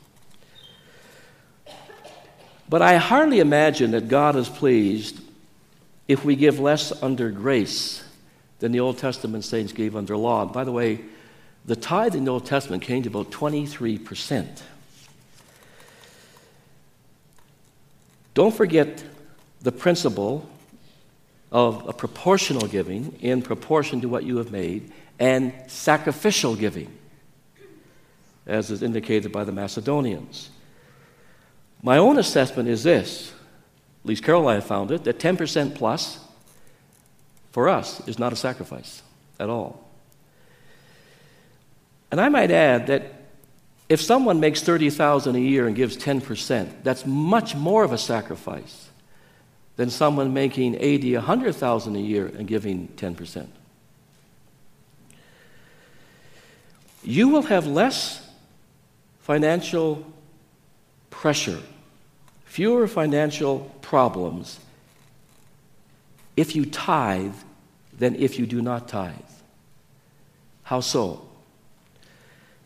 But 2.68 2.82
I 2.82 2.96
hardly 2.96 3.38
imagine 3.38 3.92
that 3.92 4.08
God 4.08 4.34
is 4.34 4.48
pleased 4.48 5.20
if 6.08 6.24
we 6.24 6.34
give 6.34 6.58
less 6.58 6.90
under 7.04 7.30
grace 7.30 8.02
than 8.58 8.72
the 8.72 8.80
Old 8.80 8.98
Testament 8.98 9.44
saints 9.44 9.72
gave 9.72 9.94
under 9.94 10.16
law. 10.16 10.44
by 10.44 10.64
the 10.64 10.72
way, 10.72 11.02
the 11.64 11.76
tithe 11.76 12.16
in 12.16 12.24
the 12.24 12.32
Old 12.32 12.46
Testament 12.46 12.82
came 12.82 13.04
to 13.04 13.08
about 13.08 13.30
23%. 13.30 14.62
Don't 18.38 18.54
forget 18.54 19.02
the 19.62 19.72
principle 19.72 20.48
of 21.50 21.88
a 21.88 21.92
proportional 21.92 22.68
giving 22.68 23.18
in 23.18 23.42
proportion 23.42 24.00
to 24.02 24.08
what 24.08 24.22
you 24.22 24.36
have 24.36 24.52
made 24.52 24.92
and 25.18 25.52
sacrificial 25.66 26.54
giving, 26.54 26.96
as 28.46 28.70
is 28.70 28.80
indicated 28.80 29.32
by 29.32 29.42
the 29.42 29.50
Macedonians. 29.50 30.50
My 31.82 31.98
own 31.98 32.16
assessment 32.16 32.68
is 32.68 32.84
this, 32.84 33.32
at 34.04 34.08
least 34.08 34.22
Carol 34.22 34.48
and 34.48 34.62
I 34.62 34.64
found 34.64 34.92
it, 34.92 35.02
that 35.02 35.18
10% 35.18 35.74
plus 35.74 36.20
for 37.50 37.68
us 37.68 38.06
is 38.06 38.20
not 38.20 38.32
a 38.32 38.36
sacrifice 38.36 39.02
at 39.40 39.50
all. 39.50 39.84
And 42.12 42.20
I 42.20 42.28
might 42.28 42.52
add 42.52 42.86
that 42.86 43.17
if 43.88 44.00
someone 44.02 44.38
makes 44.38 44.62
30,000 44.62 45.34
a 45.34 45.38
year 45.38 45.66
and 45.66 45.74
gives 45.74 45.96
10%, 45.96 46.68
that's 46.82 47.06
much 47.06 47.54
more 47.54 47.84
of 47.84 47.92
a 47.92 47.98
sacrifice 47.98 48.88
than 49.76 49.88
someone 49.88 50.34
making 50.34 50.76
80, 50.78 51.14
100,000 51.14 51.96
a 51.96 51.98
year 51.98 52.26
and 52.26 52.46
giving 52.46 52.88
10%. 52.96 53.46
You 57.02 57.28
will 57.28 57.42
have 57.42 57.66
less 57.66 58.28
financial 59.20 60.04
pressure, 61.10 61.60
fewer 62.44 62.86
financial 62.86 63.74
problems 63.80 64.58
if 66.36 66.54
you 66.54 66.66
tithe 66.66 67.34
than 67.96 68.14
if 68.16 68.38
you 68.38 68.46
do 68.46 68.60
not 68.60 68.88
tithe. 68.88 69.14
How 70.64 70.80
so? 70.80 71.28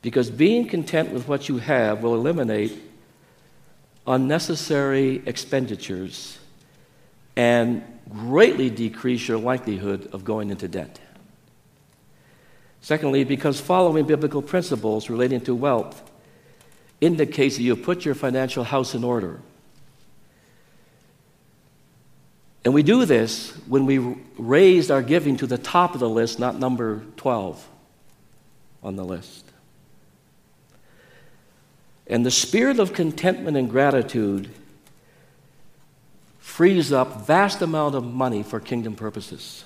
Because 0.02 0.30
being 0.30 0.66
content 0.66 1.10
with 1.12 1.28
what 1.28 1.48
you 1.48 1.58
have 1.58 2.02
will 2.02 2.14
eliminate 2.14 2.78
unnecessary 4.06 5.22
expenditures 5.26 6.38
and 7.36 7.84
greatly 8.10 8.68
decrease 8.68 9.26
your 9.28 9.38
likelihood 9.38 10.10
of 10.12 10.24
going 10.24 10.50
into 10.50 10.68
debt. 10.68 10.98
Secondly, 12.80 13.22
because 13.22 13.60
following 13.60 14.04
biblical 14.04 14.42
principles 14.42 15.08
relating 15.08 15.40
to 15.42 15.54
wealth 15.54 16.10
indicates 17.00 17.56
that 17.56 17.62
you 17.62 17.76
put 17.76 18.04
your 18.04 18.16
financial 18.16 18.64
house 18.64 18.94
in 18.94 19.04
order. 19.04 19.40
And 22.64 22.74
we 22.74 22.82
do 22.82 23.04
this 23.04 23.50
when 23.66 23.86
we 23.86 23.98
raised 24.36 24.90
our 24.90 25.02
giving 25.02 25.36
to 25.38 25.46
the 25.46 25.58
top 25.58 25.94
of 25.94 26.00
the 26.00 26.08
list, 26.08 26.38
not 26.38 26.58
number 26.58 27.02
12 27.16 27.68
on 28.82 28.96
the 28.96 29.04
list. 29.04 29.51
And 32.06 32.26
the 32.26 32.30
spirit 32.30 32.78
of 32.78 32.92
contentment 32.92 33.56
and 33.56 33.70
gratitude 33.70 34.50
frees 36.38 36.92
up 36.92 37.26
vast 37.26 37.62
amount 37.62 37.94
of 37.94 38.04
money 38.04 38.42
for 38.42 38.60
kingdom 38.60 38.94
purposes. 38.94 39.64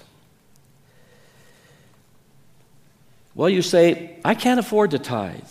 Well, 3.35 3.51
you 3.51 3.63
say, 3.63 4.19
I 4.25 4.35
can't 4.35 4.61
afford 4.61 4.93
to 4.93 4.99
tithe. 4.99 5.43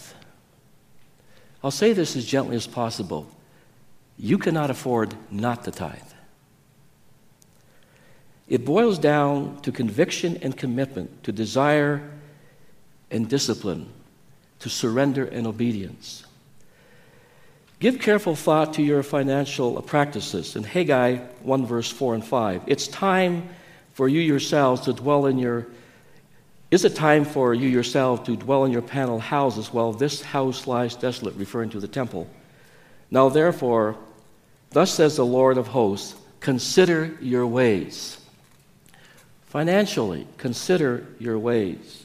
I'll 1.64 1.72
say 1.72 1.94
this 1.94 2.16
as 2.16 2.26
gently 2.26 2.56
as 2.56 2.68
possible. 2.68 3.28
You 4.18 4.38
cannot 4.38 4.70
afford 4.70 5.16
not 5.30 5.64
to 5.66 5.72
tithe. 5.72 6.00
It 8.48 8.64
boils 8.64 9.00
down 9.00 9.62
to 9.64 9.72
conviction 9.72 10.38
and 10.42 10.56
commitment, 10.56 11.24
to 11.24 11.32
desire 11.32 12.12
and 13.10 13.28
discipline, 13.28 13.92
to 14.60 14.70
surrender 14.70 15.26
and 15.26 15.48
obedience. 15.48 16.25
Give 17.80 18.00
careful 18.00 18.36
thought 18.36 18.76
to 18.76 18.82
your 18.82 19.04
financial 19.04 19.82
practices. 19.82 20.56
In 20.56 20.64
Haggai 20.64 21.18
1, 21.18 21.66
verse 21.66 21.92
4 21.92 22.16
and 22.16 22.26
5, 22.26 22.64
it's 22.68 22.88
time 22.88 23.50
for 23.94 24.08
you 24.08 24.22
yourselves 24.22 24.82
to 24.82 24.94
dwell 24.94 25.26
in 25.26 25.38
your 25.38 25.68
is 26.72 26.84
it 26.84 26.96
time 26.96 27.26
for 27.26 27.54
you 27.54 27.70
yourself 27.70 28.26
to 28.26 28.36
dwell 28.36 28.66
in 28.66 28.72
your 28.72 28.82
panel 28.82 29.20
houses 29.20 29.72
while 29.72 29.94
this 29.94 30.22
house 30.22 30.66
lies 30.68 30.96
desolate, 30.96 31.36
referring 31.36 31.70
to 31.70 31.80
the 31.80 31.88
temple? 31.88 32.28
Now, 33.12 33.30
therefore, 33.30 33.96
thus 34.72 34.92
says 34.92 35.16
the 35.16 35.26
Lord 35.26 35.58
of 35.58 35.68
hosts, 35.68 36.16
consider 36.40 37.16
your 37.22 37.46
ways. 37.46 38.18
Financially, 39.46 40.28
consider 40.38 41.06
your 41.20 41.38
ways. 41.40 42.04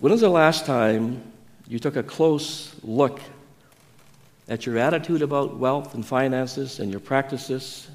When 0.00 0.10
was 0.10 0.22
the 0.22 0.28
last 0.28 0.66
time 0.66 1.22
you 1.68 1.78
took 1.78 1.94
a 1.94 2.02
close 2.02 2.74
look 2.82 3.20
at 4.48 4.66
your 4.66 4.78
attitude 4.78 5.22
about 5.22 5.56
wealth 5.56 5.94
and 5.94 6.04
finances 6.04 6.80
and 6.80 6.90
your 6.90 7.00
practices? 7.00 7.88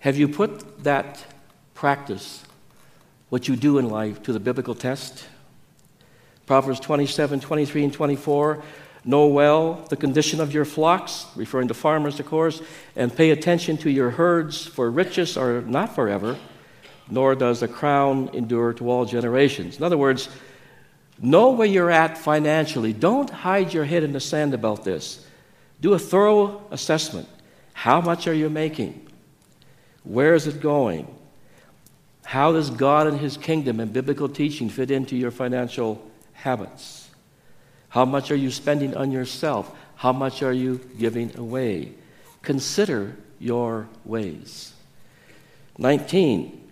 Have 0.00 0.16
you 0.16 0.28
put 0.28 0.84
that 0.84 1.24
practice, 1.74 2.44
what 3.30 3.48
you 3.48 3.56
do 3.56 3.78
in 3.78 3.88
life, 3.88 4.22
to 4.24 4.32
the 4.32 4.40
biblical 4.40 4.74
test? 4.74 5.26
Proverbs 6.46 6.80
27, 6.80 7.40
23, 7.40 7.84
and 7.84 7.92
24 7.92 8.62
Know 9.06 9.26
well 9.26 9.84
the 9.90 9.96
condition 9.96 10.40
of 10.40 10.54
your 10.54 10.64
flocks, 10.64 11.26
referring 11.36 11.68
to 11.68 11.74
farmers, 11.74 12.18
of 12.20 12.26
course, 12.26 12.62
and 12.96 13.14
pay 13.14 13.30
attention 13.30 13.76
to 13.78 13.90
your 13.90 14.10
herds, 14.10 14.66
for 14.66 14.90
riches 14.90 15.36
are 15.36 15.60
not 15.60 15.94
forever, 15.94 16.38
nor 17.10 17.34
does 17.34 17.62
a 17.62 17.68
crown 17.68 18.30
endure 18.32 18.72
to 18.72 18.88
all 18.88 19.04
generations. 19.04 19.76
In 19.76 19.82
other 19.82 19.98
words, 19.98 20.30
Know 21.20 21.50
where 21.50 21.66
you're 21.66 21.90
at 21.90 22.18
financially. 22.18 22.92
Don't 22.92 23.30
hide 23.30 23.72
your 23.72 23.84
head 23.84 24.02
in 24.02 24.12
the 24.12 24.20
sand 24.20 24.54
about 24.54 24.84
this. 24.84 25.24
Do 25.80 25.92
a 25.92 25.98
thorough 25.98 26.62
assessment. 26.70 27.28
How 27.72 28.00
much 28.00 28.26
are 28.26 28.34
you 28.34 28.50
making? 28.50 29.06
Where 30.02 30.34
is 30.34 30.46
it 30.46 30.60
going? 30.60 31.06
How 32.24 32.52
does 32.52 32.70
God 32.70 33.06
and 33.06 33.20
His 33.20 33.36
kingdom 33.36 33.80
and 33.80 33.92
biblical 33.92 34.28
teaching 34.28 34.68
fit 34.68 34.90
into 34.90 35.16
your 35.16 35.30
financial 35.30 36.10
habits? 36.32 37.08
How 37.90 38.04
much 38.04 38.30
are 38.30 38.36
you 38.36 38.50
spending 38.50 38.96
on 38.96 39.12
yourself? 39.12 39.74
How 39.96 40.12
much 40.12 40.42
are 40.42 40.52
you 40.52 40.80
giving 40.98 41.36
away? 41.38 41.92
Consider 42.42 43.16
your 43.38 43.88
ways. 44.04 44.72
19. 45.78 46.63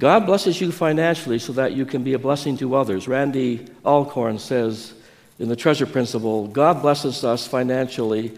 God 0.00 0.24
blesses 0.24 0.58
you 0.62 0.72
financially 0.72 1.38
so 1.38 1.52
that 1.52 1.72
you 1.72 1.84
can 1.84 2.02
be 2.02 2.14
a 2.14 2.18
blessing 2.18 2.56
to 2.56 2.74
others. 2.74 3.06
Randy 3.06 3.66
Alcorn 3.84 4.38
says 4.38 4.94
in 5.38 5.50
the 5.50 5.56
treasure 5.56 5.84
principle 5.84 6.46
God 6.46 6.80
blesses 6.80 7.22
us 7.22 7.46
financially 7.46 8.32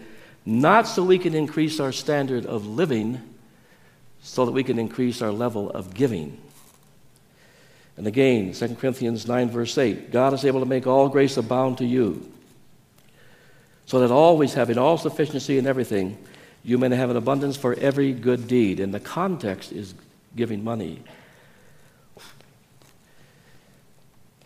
not 0.45 0.89
so 0.89 1.05
we 1.05 1.17
can 1.17 1.33
increase 1.33 1.79
our 1.79 1.93
standard 1.93 2.45
of 2.45 2.67
living, 2.67 3.21
so 4.21 4.45
that 4.45 4.51
we 4.51 4.61
can 4.65 4.77
increase 4.77 5.21
our 5.21 5.31
level 5.31 5.69
of 5.69 5.93
giving. 5.93 6.37
And 7.95 8.07
again, 8.07 8.51
2 8.51 8.75
Corinthians 8.75 9.25
9, 9.25 9.49
verse 9.49 9.77
8 9.77 10.11
God 10.11 10.33
is 10.33 10.43
able 10.43 10.59
to 10.59 10.65
make 10.65 10.85
all 10.85 11.07
grace 11.07 11.37
abound 11.37 11.77
to 11.77 11.85
you, 11.85 12.29
so 13.85 14.01
that 14.01 14.11
always 14.11 14.53
having 14.53 14.77
all 14.77 14.97
sufficiency 14.97 15.57
in 15.57 15.65
everything, 15.65 16.17
you 16.61 16.77
may 16.77 16.93
have 16.93 17.09
an 17.09 17.15
abundance 17.15 17.55
for 17.55 17.73
every 17.75 18.11
good 18.11 18.49
deed. 18.49 18.81
And 18.81 18.93
the 18.93 18.99
context 18.99 19.71
is 19.71 19.93
giving 20.35 20.61
money. 20.61 21.01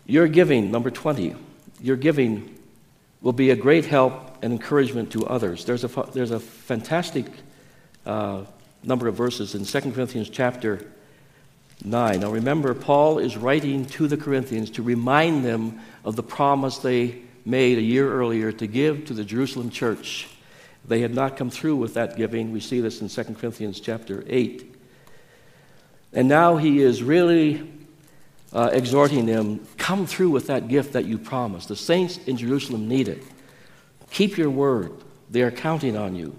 Your 0.08 0.26
giving, 0.26 0.70
number 0.70 0.90
20, 0.90 1.36
your 1.82 1.96
giving 1.96 2.58
will 3.20 3.34
be 3.34 3.50
a 3.50 3.56
great 3.56 3.84
help 3.84 4.38
and 4.42 4.54
encouragement 4.54 5.12
to 5.12 5.26
others. 5.26 5.66
There's 5.66 5.84
a, 5.84 5.88
there's 6.14 6.30
a 6.30 6.40
fantastic 6.40 7.26
uh, 8.06 8.44
number 8.82 9.06
of 9.06 9.16
verses 9.16 9.54
in 9.54 9.66
2 9.66 9.92
Corinthians 9.92 10.30
chapter 10.30 10.90
9. 11.84 12.20
Now 12.20 12.30
remember, 12.30 12.72
Paul 12.72 13.18
is 13.18 13.36
writing 13.36 13.84
to 13.84 14.08
the 14.08 14.16
Corinthians 14.16 14.70
to 14.70 14.82
remind 14.82 15.44
them 15.44 15.78
of 16.06 16.16
the 16.16 16.22
promise 16.22 16.78
they 16.78 17.20
made 17.44 17.76
a 17.76 17.82
year 17.82 18.10
earlier 18.10 18.50
to 18.50 18.66
give 18.66 19.04
to 19.08 19.14
the 19.14 19.24
Jerusalem 19.24 19.68
church. 19.68 20.26
They 20.86 21.02
had 21.02 21.14
not 21.14 21.36
come 21.36 21.50
through 21.50 21.76
with 21.76 21.92
that 21.94 22.16
giving. 22.16 22.50
We 22.50 22.60
see 22.60 22.80
this 22.80 23.02
in 23.02 23.10
2 23.10 23.34
Corinthians 23.34 23.78
chapter 23.78 24.24
8. 24.26 24.74
And 26.14 26.28
now 26.28 26.56
he 26.56 26.80
is 26.80 27.02
really 27.02 27.77
uh, 28.52 28.70
exhorting 28.72 29.26
them 29.26 29.66
come 29.76 30.06
through 30.06 30.30
with 30.30 30.46
that 30.46 30.68
gift 30.68 30.92
that 30.94 31.04
you 31.04 31.18
promised. 31.18 31.68
The 31.68 31.76
saints 31.76 32.18
in 32.26 32.36
Jerusalem 32.36 32.88
need 32.88 33.08
it. 33.08 33.22
Keep 34.10 34.38
your 34.38 34.50
word, 34.50 34.92
they 35.30 35.42
are 35.42 35.50
counting 35.50 35.96
on 35.96 36.14
you. 36.14 36.36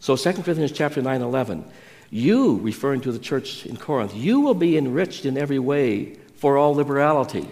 So 0.00 0.16
2 0.16 0.32
Corinthians 0.42 0.72
chapter 0.72 1.02
9 1.02 1.20
11. 1.20 1.64
You, 2.10 2.58
referring 2.58 3.00
to 3.02 3.12
the 3.12 3.18
church 3.18 3.66
in 3.66 3.76
Corinth, 3.76 4.14
you 4.14 4.40
will 4.40 4.54
be 4.54 4.78
enriched 4.78 5.26
in 5.26 5.36
every 5.36 5.58
way 5.58 6.16
for 6.36 6.56
all 6.56 6.74
liberality, 6.74 7.48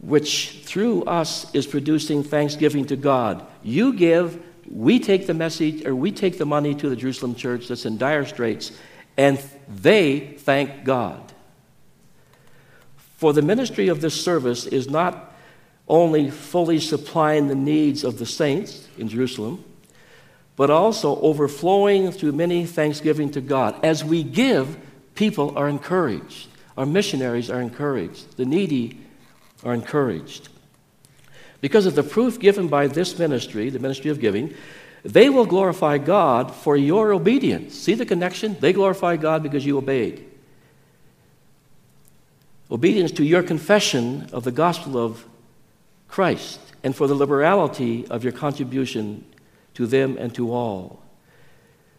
which 0.00 0.62
through 0.64 1.04
us 1.04 1.52
is 1.54 1.66
producing 1.66 2.24
thanksgiving 2.24 2.84
to 2.86 2.96
God. 2.96 3.46
You 3.62 3.92
give, 3.92 4.42
we 4.68 4.98
take 4.98 5.26
the 5.26 5.34
message, 5.34 5.86
or 5.86 5.94
we 5.94 6.10
take 6.10 6.36
the 6.38 6.46
money 6.46 6.74
to 6.74 6.88
the 6.88 6.96
Jerusalem 6.96 7.34
church 7.34 7.68
that's 7.68 7.86
in 7.86 7.96
dire 7.96 8.26
straits, 8.26 8.72
and 9.16 9.40
they 9.68 10.20
thank 10.38 10.84
God. 10.84 11.32
For 13.16 13.32
the 13.32 13.42
ministry 13.42 13.88
of 13.88 14.00
this 14.00 14.22
service 14.22 14.66
is 14.66 14.88
not 14.88 15.32
only 15.88 16.30
fully 16.30 16.80
supplying 16.80 17.48
the 17.48 17.54
needs 17.54 18.04
of 18.04 18.18
the 18.18 18.26
saints 18.26 18.88
in 18.98 19.08
Jerusalem, 19.08 19.64
but 20.56 20.70
also 20.70 21.20
overflowing 21.20 22.12
through 22.12 22.32
many 22.32 22.64
thanksgiving 22.64 23.30
to 23.32 23.40
God. 23.40 23.84
As 23.84 24.04
we 24.04 24.22
give, 24.22 24.76
people 25.14 25.56
are 25.56 25.68
encouraged. 25.68 26.48
Our 26.76 26.86
missionaries 26.86 27.50
are 27.50 27.60
encouraged. 27.60 28.36
The 28.36 28.44
needy 28.44 29.00
are 29.64 29.74
encouraged. 29.74 30.48
Because 31.60 31.86
of 31.86 31.94
the 31.94 32.02
proof 32.02 32.38
given 32.38 32.68
by 32.68 32.86
this 32.86 33.18
ministry, 33.18 33.70
the 33.70 33.78
ministry 33.78 34.10
of 34.10 34.20
giving, 34.20 34.54
they 35.04 35.28
will 35.28 35.44
glorify 35.44 35.98
God 35.98 36.52
for 36.52 36.76
your 36.76 37.12
obedience. 37.12 37.74
See 37.74 37.94
the 37.94 38.06
connection? 38.06 38.56
They 38.58 38.72
glorify 38.72 39.16
God 39.16 39.42
because 39.42 39.64
you 39.64 39.76
obeyed. 39.76 40.24
Obedience 42.70 43.12
to 43.12 43.24
your 43.24 43.42
confession 43.42 44.28
of 44.32 44.44
the 44.44 44.50
gospel 44.50 44.96
of 44.96 45.24
Christ 46.08 46.58
and 46.82 46.96
for 46.96 47.06
the 47.06 47.14
liberality 47.14 48.06
of 48.08 48.24
your 48.24 48.32
contribution 48.32 49.24
to 49.74 49.86
them 49.86 50.16
and 50.18 50.34
to 50.34 50.50
all. 50.50 51.02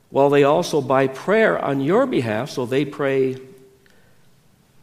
While 0.10 0.32
they 0.32 0.44
also, 0.44 0.82
by 0.82 1.08
prayer 1.08 1.64
on 1.64 1.82
your 1.82 2.08
behalf, 2.08 2.50
so 2.50 2.66
they 2.66 2.86
pray 2.86 3.38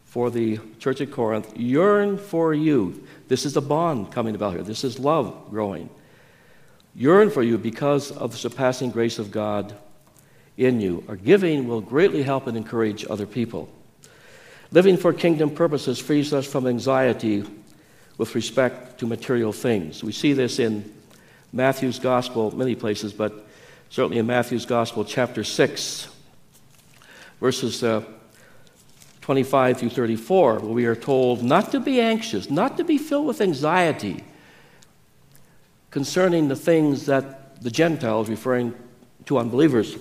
for 0.05 0.29
the 0.29 0.59
church 0.79 1.01
at 1.01 1.11
Corinth, 1.11 1.57
yearn 1.57 2.17
for 2.17 2.53
you. 2.53 3.03
This 3.27 3.45
is 3.45 3.57
a 3.57 3.61
bond 3.61 4.11
coming 4.11 4.35
about 4.35 4.53
here. 4.53 4.63
This 4.63 4.83
is 4.83 4.97
love 4.97 5.49
growing. 5.49 5.89
Yearn 6.95 7.31
for 7.31 7.41
you 7.41 7.57
because 7.57 8.11
of 8.11 8.31
the 8.31 8.37
surpassing 8.37 8.91
grace 8.91 9.17
of 9.17 9.31
God 9.31 9.73
in 10.57 10.79
you. 10.79 11.03
Our 11.07 11.15
giving 11.15 11.67
will 11.67 11.81
greatly 11.81 12.21
help 12.21 12.45
and 12.45 12.55
encourage 12.55 13.05
other 13.09 13.25
people. 13.25 13.67
Living 14.71 14.97
for 14.97 15.11
kingdom 15.11 15.49
purposes 15.49 15.99
frees 15.99 16.33
us 16.33 16.45
from 16.45 16.67
anxiety 16.67 17.43
with 18.17 18.35
respect 18.35 18.99
to 18.99 19.07
material 19.07 19.51
things. 19.51 20.03
We 20.03 20.11
see 20.11 20.33
this 20.33 20.59
in 20.59 20.93
Matthew's 21.51 21.97
Gospel, 21.97 22.55
many 22.55 22.75
places, 22.75 23.11
but 23.11 23.47
certainly 23.89 24.19
in 24.19 24.27
Matthew's 24.27 24.65
Gospel, 24.65 25.03
chapter 25.03 25.43
6, 25.43 26.07
verses 27.39 27.83
uh, 27.83 28.03
25 29.21 29.79
through 29.79 29.89
34, 29.89 30.59
where 30.59 30.71
we 30.71 30.85
are 30.85 30.95
told 30.95 31.43
not 31.43 31.71
to 31.71 31.79
be 31.79 31.99
anxious, 31.99 32.51
not 32.51 32.77
to 32.77 32.83
be 32.83 32.97
filled 32.99 33.25
with 33.25 33.41
anxiety 33.41 34.23
concerning 35.93 36.47
the 36.47 36.55
things 36.55 37.05
that 37.05 37.61
the 37.61 37.69
Gentiles, 37.69 38.27
referring 38.27 38.73
to 39.25 39.37
unbelievers, 39.37 39.95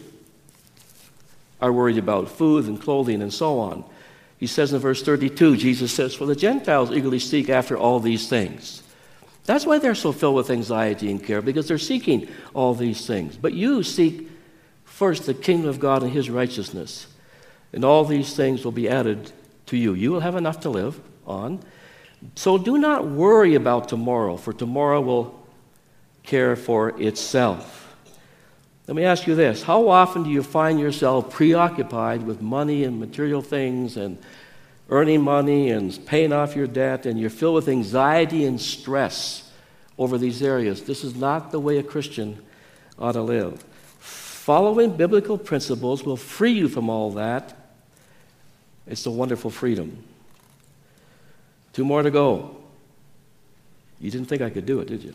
are 1.61 1.71
worried 1.71 1.99
about 1.99 2.31
food 2.31 2.65
and 2.65 2.81
clothing 2.81 3.21
and 3.21 3.31
so 3.31 3.59
on. 3.59 3.85
He 4.39 4.47
says 4.47 4.73
in 4.73 4.79
verse 4.79 5.03
32, 5.03 5.59
Jesus 5.59 5.93
says, 5.93 6.15
For 6.15 6.25
the 6.25 6.35
Gentiles 6.35 6.91
eagerly 6.91 7.19
seek 7.19 7.51
after 7.51 7.77
all 7.77 8.01
these 8.01 8.27
things. 8.27 8.83
That's 9.45 9.67
why 9.67 9.79
they're 9.79 9.95
so 9.95 10.13
filled 10.13 10.37
with 10.37 10.49
anxiety 10.49 11.11
and 11.11 11.23
care, 11.23 11.43
because 11.43 11.69
they're 11.69 11.77
seeking 11.77 12.27
all 12.55 12.75
these 12.75 13.07
things. 13.07 13.37
But 13.37 13.53
you 13.53 13.83
seek 13.83 14.31
first 14.85 15.27
the 15.27 15.35
kingdom 15.35 15.69
of 15.69 15.79
God 15.79 16.03
and 16.03 16.11
his 16.11 16.31
righteousness, 16.31 17.07
and 17.75 17.85
all 17.85 18.07
these 18.07 18.35
things 18.35 18.65
will 18.65 18.73
be 18.73 18.89
added 18.89 19.31
to 19.67 19.77
you. 19.77 19.93
You 19.93 20.11
will 20.11 20.21
have 20.21 20.37
enough 20.37 20.61
to 20.61 20.71
live 20.71 20.99
on. 21.27 21.61
So 22.35 22.57
do 22.57 22.79
not 22.79 23.07
worry 23.07 23.55
about 23.57 23.91
tomorrow, 23.91 24.39
for 24.39 24.55
tomorrow 24.55 25.03
will 25.03 25.42
care 26.23 26.57
for 26.57 27.01
itself. 27.01 27.83
Let 28.87 28.97
me 28.97 29.05
ask 29.05 29.27
you 29.27 29.35
this 29.35 29.63
How 29.63 29.89
often 29.89 30.25
do 30.25 30.31
you 30.31 30.43
find 30.43 30.79
yourself 30.81 31.33
preoccupied 31.33 32.23
with 32.25 32.43
money 32.43 32.85
and 32.85 32.99
material 32.99 33.43
things 33.43 33.97
and 33.97 34.19
earning 34.91 35.23
money 35.23 35.71
and 35.71 36.05
paying 36.07 36.33
off 36.33 36.57
your 36.57 36.67
debt, 36.67 37.07
and 37.07 37.19
you're 37.19 37.31
filled 37.31 37.55
with 37.55 37.69
anxiety 37.69 38.45
and 38.45 38.61
stress 38.61 39.51
over 39.99 40.19
these 40.19 40.43
areas? 40.43 40.83
This 40.83 41.05
is 41.05 41.15
not 41.15 41.53
the 41.53 41.61
way 41.61 41.79
a 41.79 41.83
Christian 41.83 42.43
ought 42.99 43.13
to 43.13 43.23
live. 43.23 43.65
Following 43.99 44.97
biblical 44.97 45.39
principles 45.39 46.03
will 46.03 46.17
free 46.17 46.53
you 46.53 46.69
from 46.69 46.91
all 46.91 47.13
that. 47.13 47.57
It's 48.87 49.07
a 49.07 49.11
wonderful 49.11 49.51
freedom. 49.51 50.03
Two 51.73 51.85
more 51.85 52.03
to 52.03 52.11
go. 52.11 52.57
You 54.01 54.11
didn't 54.11 54.27
think 54.27 54.43
I 54.43 54.51
could 54.51 54.67
do 54.67 54.81
it, 54.81 54.89
did 54.89 55.03
you? 55.05 55.15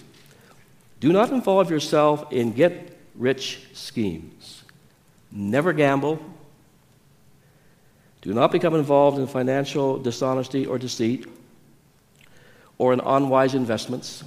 Do 0.99 1.11
not 1.13 1.31
involve 1.31 1.69
yourself 1.69 2.31
in 2.31 2.53
get 2.53 2.97
rich 3.15 3.67
schemes. 3.73 4.63
Never 5.31 5.73
gamble. 5.73 6.19
Do 8.21 8.33
not 8.33 8.51
become 8.51 8.73
involved 8.73 9.19
in 9.19 9.27
financial 9.27 9.99
dishonesty 9.99 10.65
or 10.65 10.77
deceit 10.77 11.27
or 12.77 12.93
in 12.93 12.99
unwise 12.99 13.53
investments. 13.53 14.23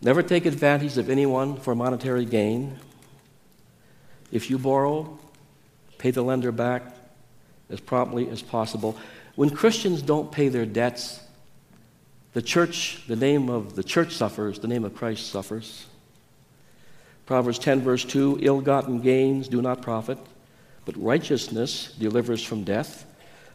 Never 0.00 0.22
take 0.22 0.46
advantage 0.46 0.96
of 0.96 1.10
anyone 1.10 1.56
for 1.56 1.74
monetary 1.74 2.24
gain. 2.24 2.78
If 4.30 4.50
you 4.50 4.58
borrow, 4.58 5.18
pay 5.96 6.10
the 6.10 6.22
lender 6.22 6.52
back 6.52 6.94
as 7.70 7.80
promptly 7.80 8.28
as 8.30 8.42
possible. 8.42 8.96
When 9.34 9.50
Christians 9.50 10.02
don't 10.02 10.30
pay 10.30 10.48
their 10.48 10.66
debts, 10.66 11.20
the 12.38 12.42
church, 12.42 13.02
the 13.08 13.16
name 13.16 13.50
of 13.50 13.74
the 13.74 13.82
church 13.82 14.12
suffers, 14.12 14.60
the 14.60 14.68
name 14.68 14.84
of 14.84 14.94
Christ 14.94 15.28
suffers. 15.28 15.86
Proverbs 17.26 17.58
10, 17.58 17.80
verse 17.80 18.04
2 18.04 18.38
ill 18.42 18.60
gotten 18.60 19.00
gains 19.00 19.48
do 19.48 19.60
not 19.60 19.82
profit, 19.82 20.18
but 20.84 20.96
righteousness 20.96 21.92
delivers 21.98 22.44
from 22.44 22.62
death. 22.62 23.04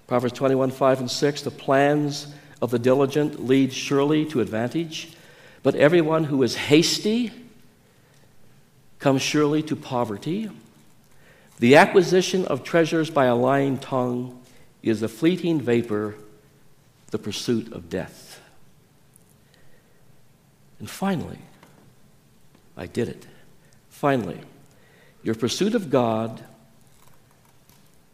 Proverbs 0.05 0.33
21, 0.33 0.71
5 0.71 0.99
and 0.99 1.09
6 1.09 1.41
the 1.43 1.49
plans 1.49 2.27
of 2.61 2.71
the 2.71 2.77
diligent 2.77 3.47
lead 3.47 3.71
surely 3.71 4.25
to 4.25 4.41
advantage, 4.41 5.13
but 5.63 5.75
everyone 5.75 6.25
who 6.25 6.43
is 6.43 6.53
hasty 6.53 7.31
comes 8.99 9.21
surely 9.21 9.63
to 9.63 9.77
poverty. 9.77 10.51
The 11.59 11.77
acquisition 11.77 12.43
of 12.47 12.65
treasures 12.65 13.09
by 13.09 13.27
a 13.27 13.35
lying 13.35 13.77
tongue 13.77 14.43
is 14.81 15.01
a 15.01 15.07
fleeting 15.07 15.61
vapor, 15.61 16.15
the 17.11 17.17
pursuit 17.17 17.71
of 17.71 17.89
death. 17.89 18.32
And 20.83 20.89
finally, 20.89 21.39
I 22.75 22.87
did 22.87 23.07
it. 23.07 23.25
Finally, 23.87 24.41
your 25.23 25.33
pursuit 25.33 25.75
of 25.75 25.89
God 25.89 26.43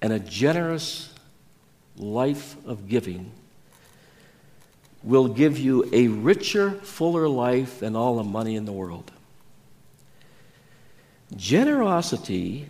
and 0.04 0.14
a 0.14 0.20
generous 0.20 1.12
life 1.98 2.56
of 2.68 2.88
giving 2.88 3.32
will 5.02 5.30
give 5.30 5.58
you 5.58 5.90
a 5.92 6.10
richer, 6.10 6.70
fuller 6.70 7.28
life 7.28 7.80
than 7.80 7.96
all 7.96 8.18
the 8.18 8.24
money 8.24 8.56
in 8.56 8.66
the 8.66 8.72
world. 8.72 9.12
Generosity 11.36 12.68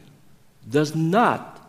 does 0.70 0.96
not 0.96 1.60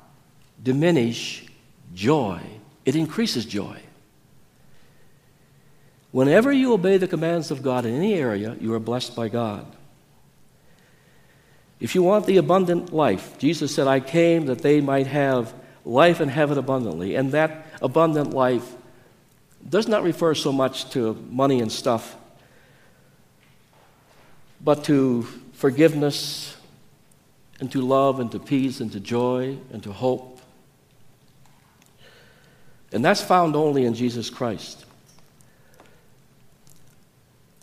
diminish 0.63 1.47
joy, 1.95 2.41
it 2.85 2.95
increases 2.95 3.45
joy. 3.45 3.81
Whenever 6.13 6.53
you 6.53 6.73
obey 6.73 6.97
the 6.97 7.07
commands 7.07 7.51
of 7.51 7.63
God 7.63 7.87
in 7.87 7.95
any 7.95 8.15
area, 8.15 8.57
you 8.61 8.75
are 8.75 8.81
blessed 8.81 9.15
by 9.15 9.29
God. 9.29 9.65
If 11.79 11.95
you 11.95 12.03
want 12.03 12.27
the 12.27 12.37
abundant 12.37 12.93
life, 12.93 13.39
Jesus 13.39 13.75
said, 13.75 13.87
I 13.87 14.01
came 14.01 14.47
that 14.47 14.61
they 14.61 14.81
might 14.81 15.07
have 15.07 15.55
life 15.85 16.21
and 16.21 16.31
have 16.31 16.51
it 16.51 16.59
abundantly. 16.59 17.15
And 17.15 17.33
that 17.33 17.67
abundant 17.81 18.35
life 18.35 18.71
does 19.67 19.89
not 19.89 20.03
refer 20.03 20.35
so 20.35 20.53
much 20.53 20.91
to 20.91 21.15
money 21.31 21.61
and 21.61 21.71
stuff, 21.71 22.17
but 24.61 24.85
to 24.85 25.23
forgiveness 25.53 26.57
and 27.61 27.71
to 27.73 27.81
love 27.83 28.21
and 28.21 28.33
to 28.33 28.39
peace 28.39 28.81
and 28.81 28.91
to 28.93 29.01
joy 29.01 29.57
and 29.73 29.83
to 29.83 29.93
hope. 29.93 30.41
And 32.93 33.05
that's 33.05 33.23
found 33.23 33.55
only 33.55 33.85
in 33.85 33.95
Jesus 33.95 34.29
Christ. 34.29 34.85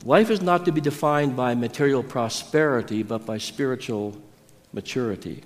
Life 0.06 0.30
is 0.30 0.42
not 0.42 0.66
to 0.66 0.72
be 0.72 0.82
defined 0.82 1.36
by 1.36 1.56
material 1.56 2.04
prosperity, 2.04 3.04
but 3.04 3.26
by 3.26 3.38
spiritual 3.38 4.16
maturity. 4.72 5.44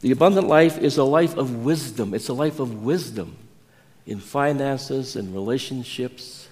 The 0.00 0.10
abundant 0.10 0.48
life 0.48 0.78
is 0.78 0.98
a 0.98 1.04
life 1.04 1.36
of 1.36 1.64
wisdom. 1.64 2.14
It's 2.14 2.28
a 2.28 2.34
life 2.34 2.60
of 2.60 2.82
wisdom 2.82 3.36
in 4.06 4.20
finances 4.20 5.16
and 5.16 5.32
relationships. 5.34 6.48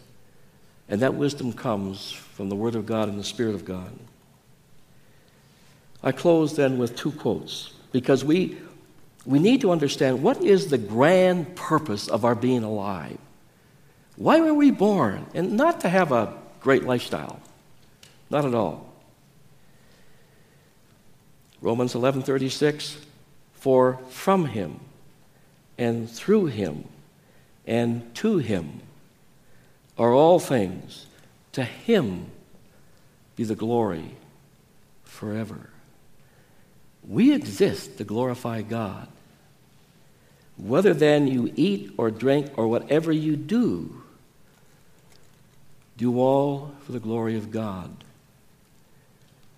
And 0.88 1.00
that 1.00 1.14
wisdom 1.14 1.52
comes 1.52 2.12
from 2.12 2.48
the 2.48 2.56
Word 2.56 2.74
of 2.74 2.86
God 2.86 3.08
and 3.08 3.18
the 3.18 3.24
Spirit 3.24 3.54
of 3.54 3.64
God. 3.64 3.92
I 6.02 6.12
close 6.12 6.56
then 6.56 6.78
with 6.78 6.96
two 6.96 7.12
quotes 7.12 7.72
because 7.92 8.24
we, 8.24 8.58
we 9.24 9.38
need 9.38 9.60
to 9.62 9.70
understand 9.70 10.22
what 10.22 10.42
is 10.42 10.68
the 10.68 10.78
grand 10.78 11.56
purpose 11.56 12.08
of 12.08 12.24
our 12.24 12.34
being 12.34 12.62
alive. 12.62 13.18
Why 14.16 14.40
were 14.40 14.54
we 14.54 14.70
born? 14.70 15.26
And 15.34 15.56
not 15.56 15.80
to 15.80 15.88
have 15.88 16.12
a 16.12 16.34
great 16.60 16.84
lifestyle. 16.84 17.40
Not 18.30 18.44
at 18.44 18.54
all. 18.54 18.92
Romans 21.60 21.94
11:36 21.94 22.96
For 23.54 23.98
from 24.10 24.46
him 24.46 24.80
and 25.78 26.10
through 26.10 26.46
him 26.46 26.84
and 27.66 28.14
to 28.16 28.38
him 28.38 28.80
are 29.96 30.12
all 30.12 30.38
things 30.38 31.06
to 31.52 31.64
him 31.64 32.26
be 33.36 33.44
the 33.44 33.54
glory 33.54 34.16
forever. 35.04 35.70
We 37.06 37.32
exist 37.32 37.98
to 37.98 38.04
glorify 38.04 38.62
God. 38.62 39.08
Whether 40.56 40.94
then 40.94 41.26
you 41.26 41.52
eat 41.56 41.92
or 41.96 42.10
drink 42.10 42.50
or 42.56 42.68
whatever 42.68 43.12
you 43.12 43.36
do, 43.36 44.03
do 45.96 46.18
all 46.18 46.72
for 46.84 46.92
the 46.92 47.00
glory 47.00 47.36
of 47.36 47.50
God. 47.50 48.04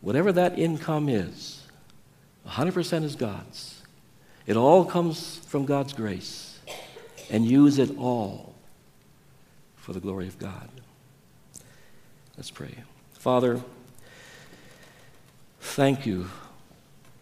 Whatever 0.00 0.32
that 0.32 0.58
income 0.58 1.08
is, 1.08 1.62
100% 2.46 3.02
is 3.02 3.16
God's. 3.16 3.82
It 4.46 4.56
all 4.56 4.84
comes 4.84 5.38
from 5.46 5.64
God's 5.64 5.92
grace. 5.92 6.58
And 7.28 7.44
use 7.44 7.80
it 7.80 7.98
all 7.98 8.54
for 9.74 9.92
the 9.92 9.98
glory 9.98 10.28
of 10.28 10.38
God. 10.38 10.68
Let's 12.36 12.52
pray. 12.52 12.84
Father, 13.14 13.60
thank 15.60 16.06
you 16.06 16.28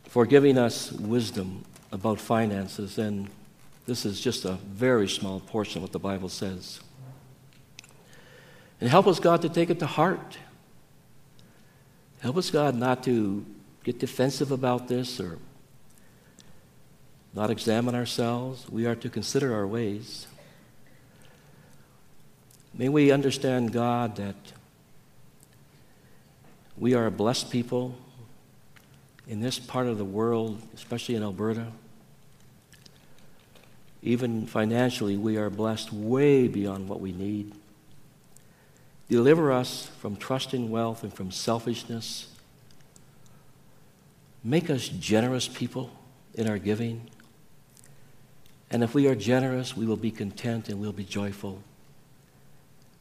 for 0.05 0.27
giving 0.27 0.59
us 0.59 0.93
wisdom 0.93 1.65
about 1.91 2.21
finances. 2.21 2.99
And 2.99 3.31
this 3.87 4.05
is 4.05 4.21
just 4.21 4.45
a 4.45 4.59
very 4.67 5.09
small 5.09 5.41
portion 5.41 5.79
of 5.79 5.85
what 5.85 5.93
the 5.93 5.99
Bible 5.99 6.29
says. 6.29 6.81
And 8.81 8.91
help 8.91 9.07
us, 9.07 9.19
God, 9.19 9.43
to 9.43 9.49
take 9.49 9.71
it 9.71 9.79
to 9.79 9.87
heart. 9.87 10.39
Help 12.21 12.37
us, 12.37 12.51
God, 12.51 12.75
not 12.75 13.03
to 13.05 13.45
get 13.83 13.99
defensive 13.99 14.51
about 14.51 14.89
this 14.89 15.21
or 15.21 15.39
not 17.35 17.51
examine 17.51 17.95
ourselves. 17.95 18.69
We 18.71 18.87
are 18.87 18.95
to 18.97 19.11
consider 19.11 19.53
our 19.55 19.67
ways. 19.67 20.27
May 22.73 22.89
we 22.89 23.11
understand, 23.11 23.73
God, 23.73 24.17
that 24.17 24.37
we 26.77 26.95
are 26.95 27.07
a 27.07 27.11
blessed 27.11 27.51
people 27.51 27.95
in 29.29 29.41
this 29.41 29.59
part 29.59 29.87
of 29.87 29.99
the 29.99 30.05
world, 30.05 30.61
especially 30.75 31.15
in 31.15 31.23
Alberta. 31.23 31.67
Even 34.03 34.47
financially, 34.47 35.17
we 35.17 35.37
are 35.37 35.51
blessed 35.51 35.93
way 35.93 36.47
beyond 36.49 36.89
what 36.89 37.01
we 37.01 37.13
need. 37.13 37.53
Deliver 39.09 39.53
us 39.53 39.87
from 40.01 40.17
trusting 40.17 40.71
wealth 40.71 41.03
and 41.03 41.13
from 41.13 41.31
selfishness. 41.31 42.29
Make 44.43 44.71
us 44.71 44.89
generous 44.89 45.49
people 45.49 45.91
in 46.35 46.49
our 46.49 46.59
giving. 46.59 47.09
And 48.71 48.83
if 48.83 48.95
we 48.95 49.07
are 49.07 49.15
generous, 49.15 49.77
we 49.77 49.87
will 49.87 49.97
be 49.97 50.11
content 50.11 50.69
and 50.69 50.81
we'll 50.81 50.93
be 50.93 51.05
joyful. 51.05 51.63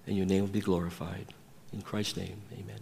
And 0.05 0.17
your 0.17 0.25
name 0.25 0.41
will 0.41 0.49
be 0.49 0.61
glorified. 0.61 1.33
In 1.71 1.81
Christ's 1.81 2.17
name, 2.17 2.41
amen. 2.53 2.79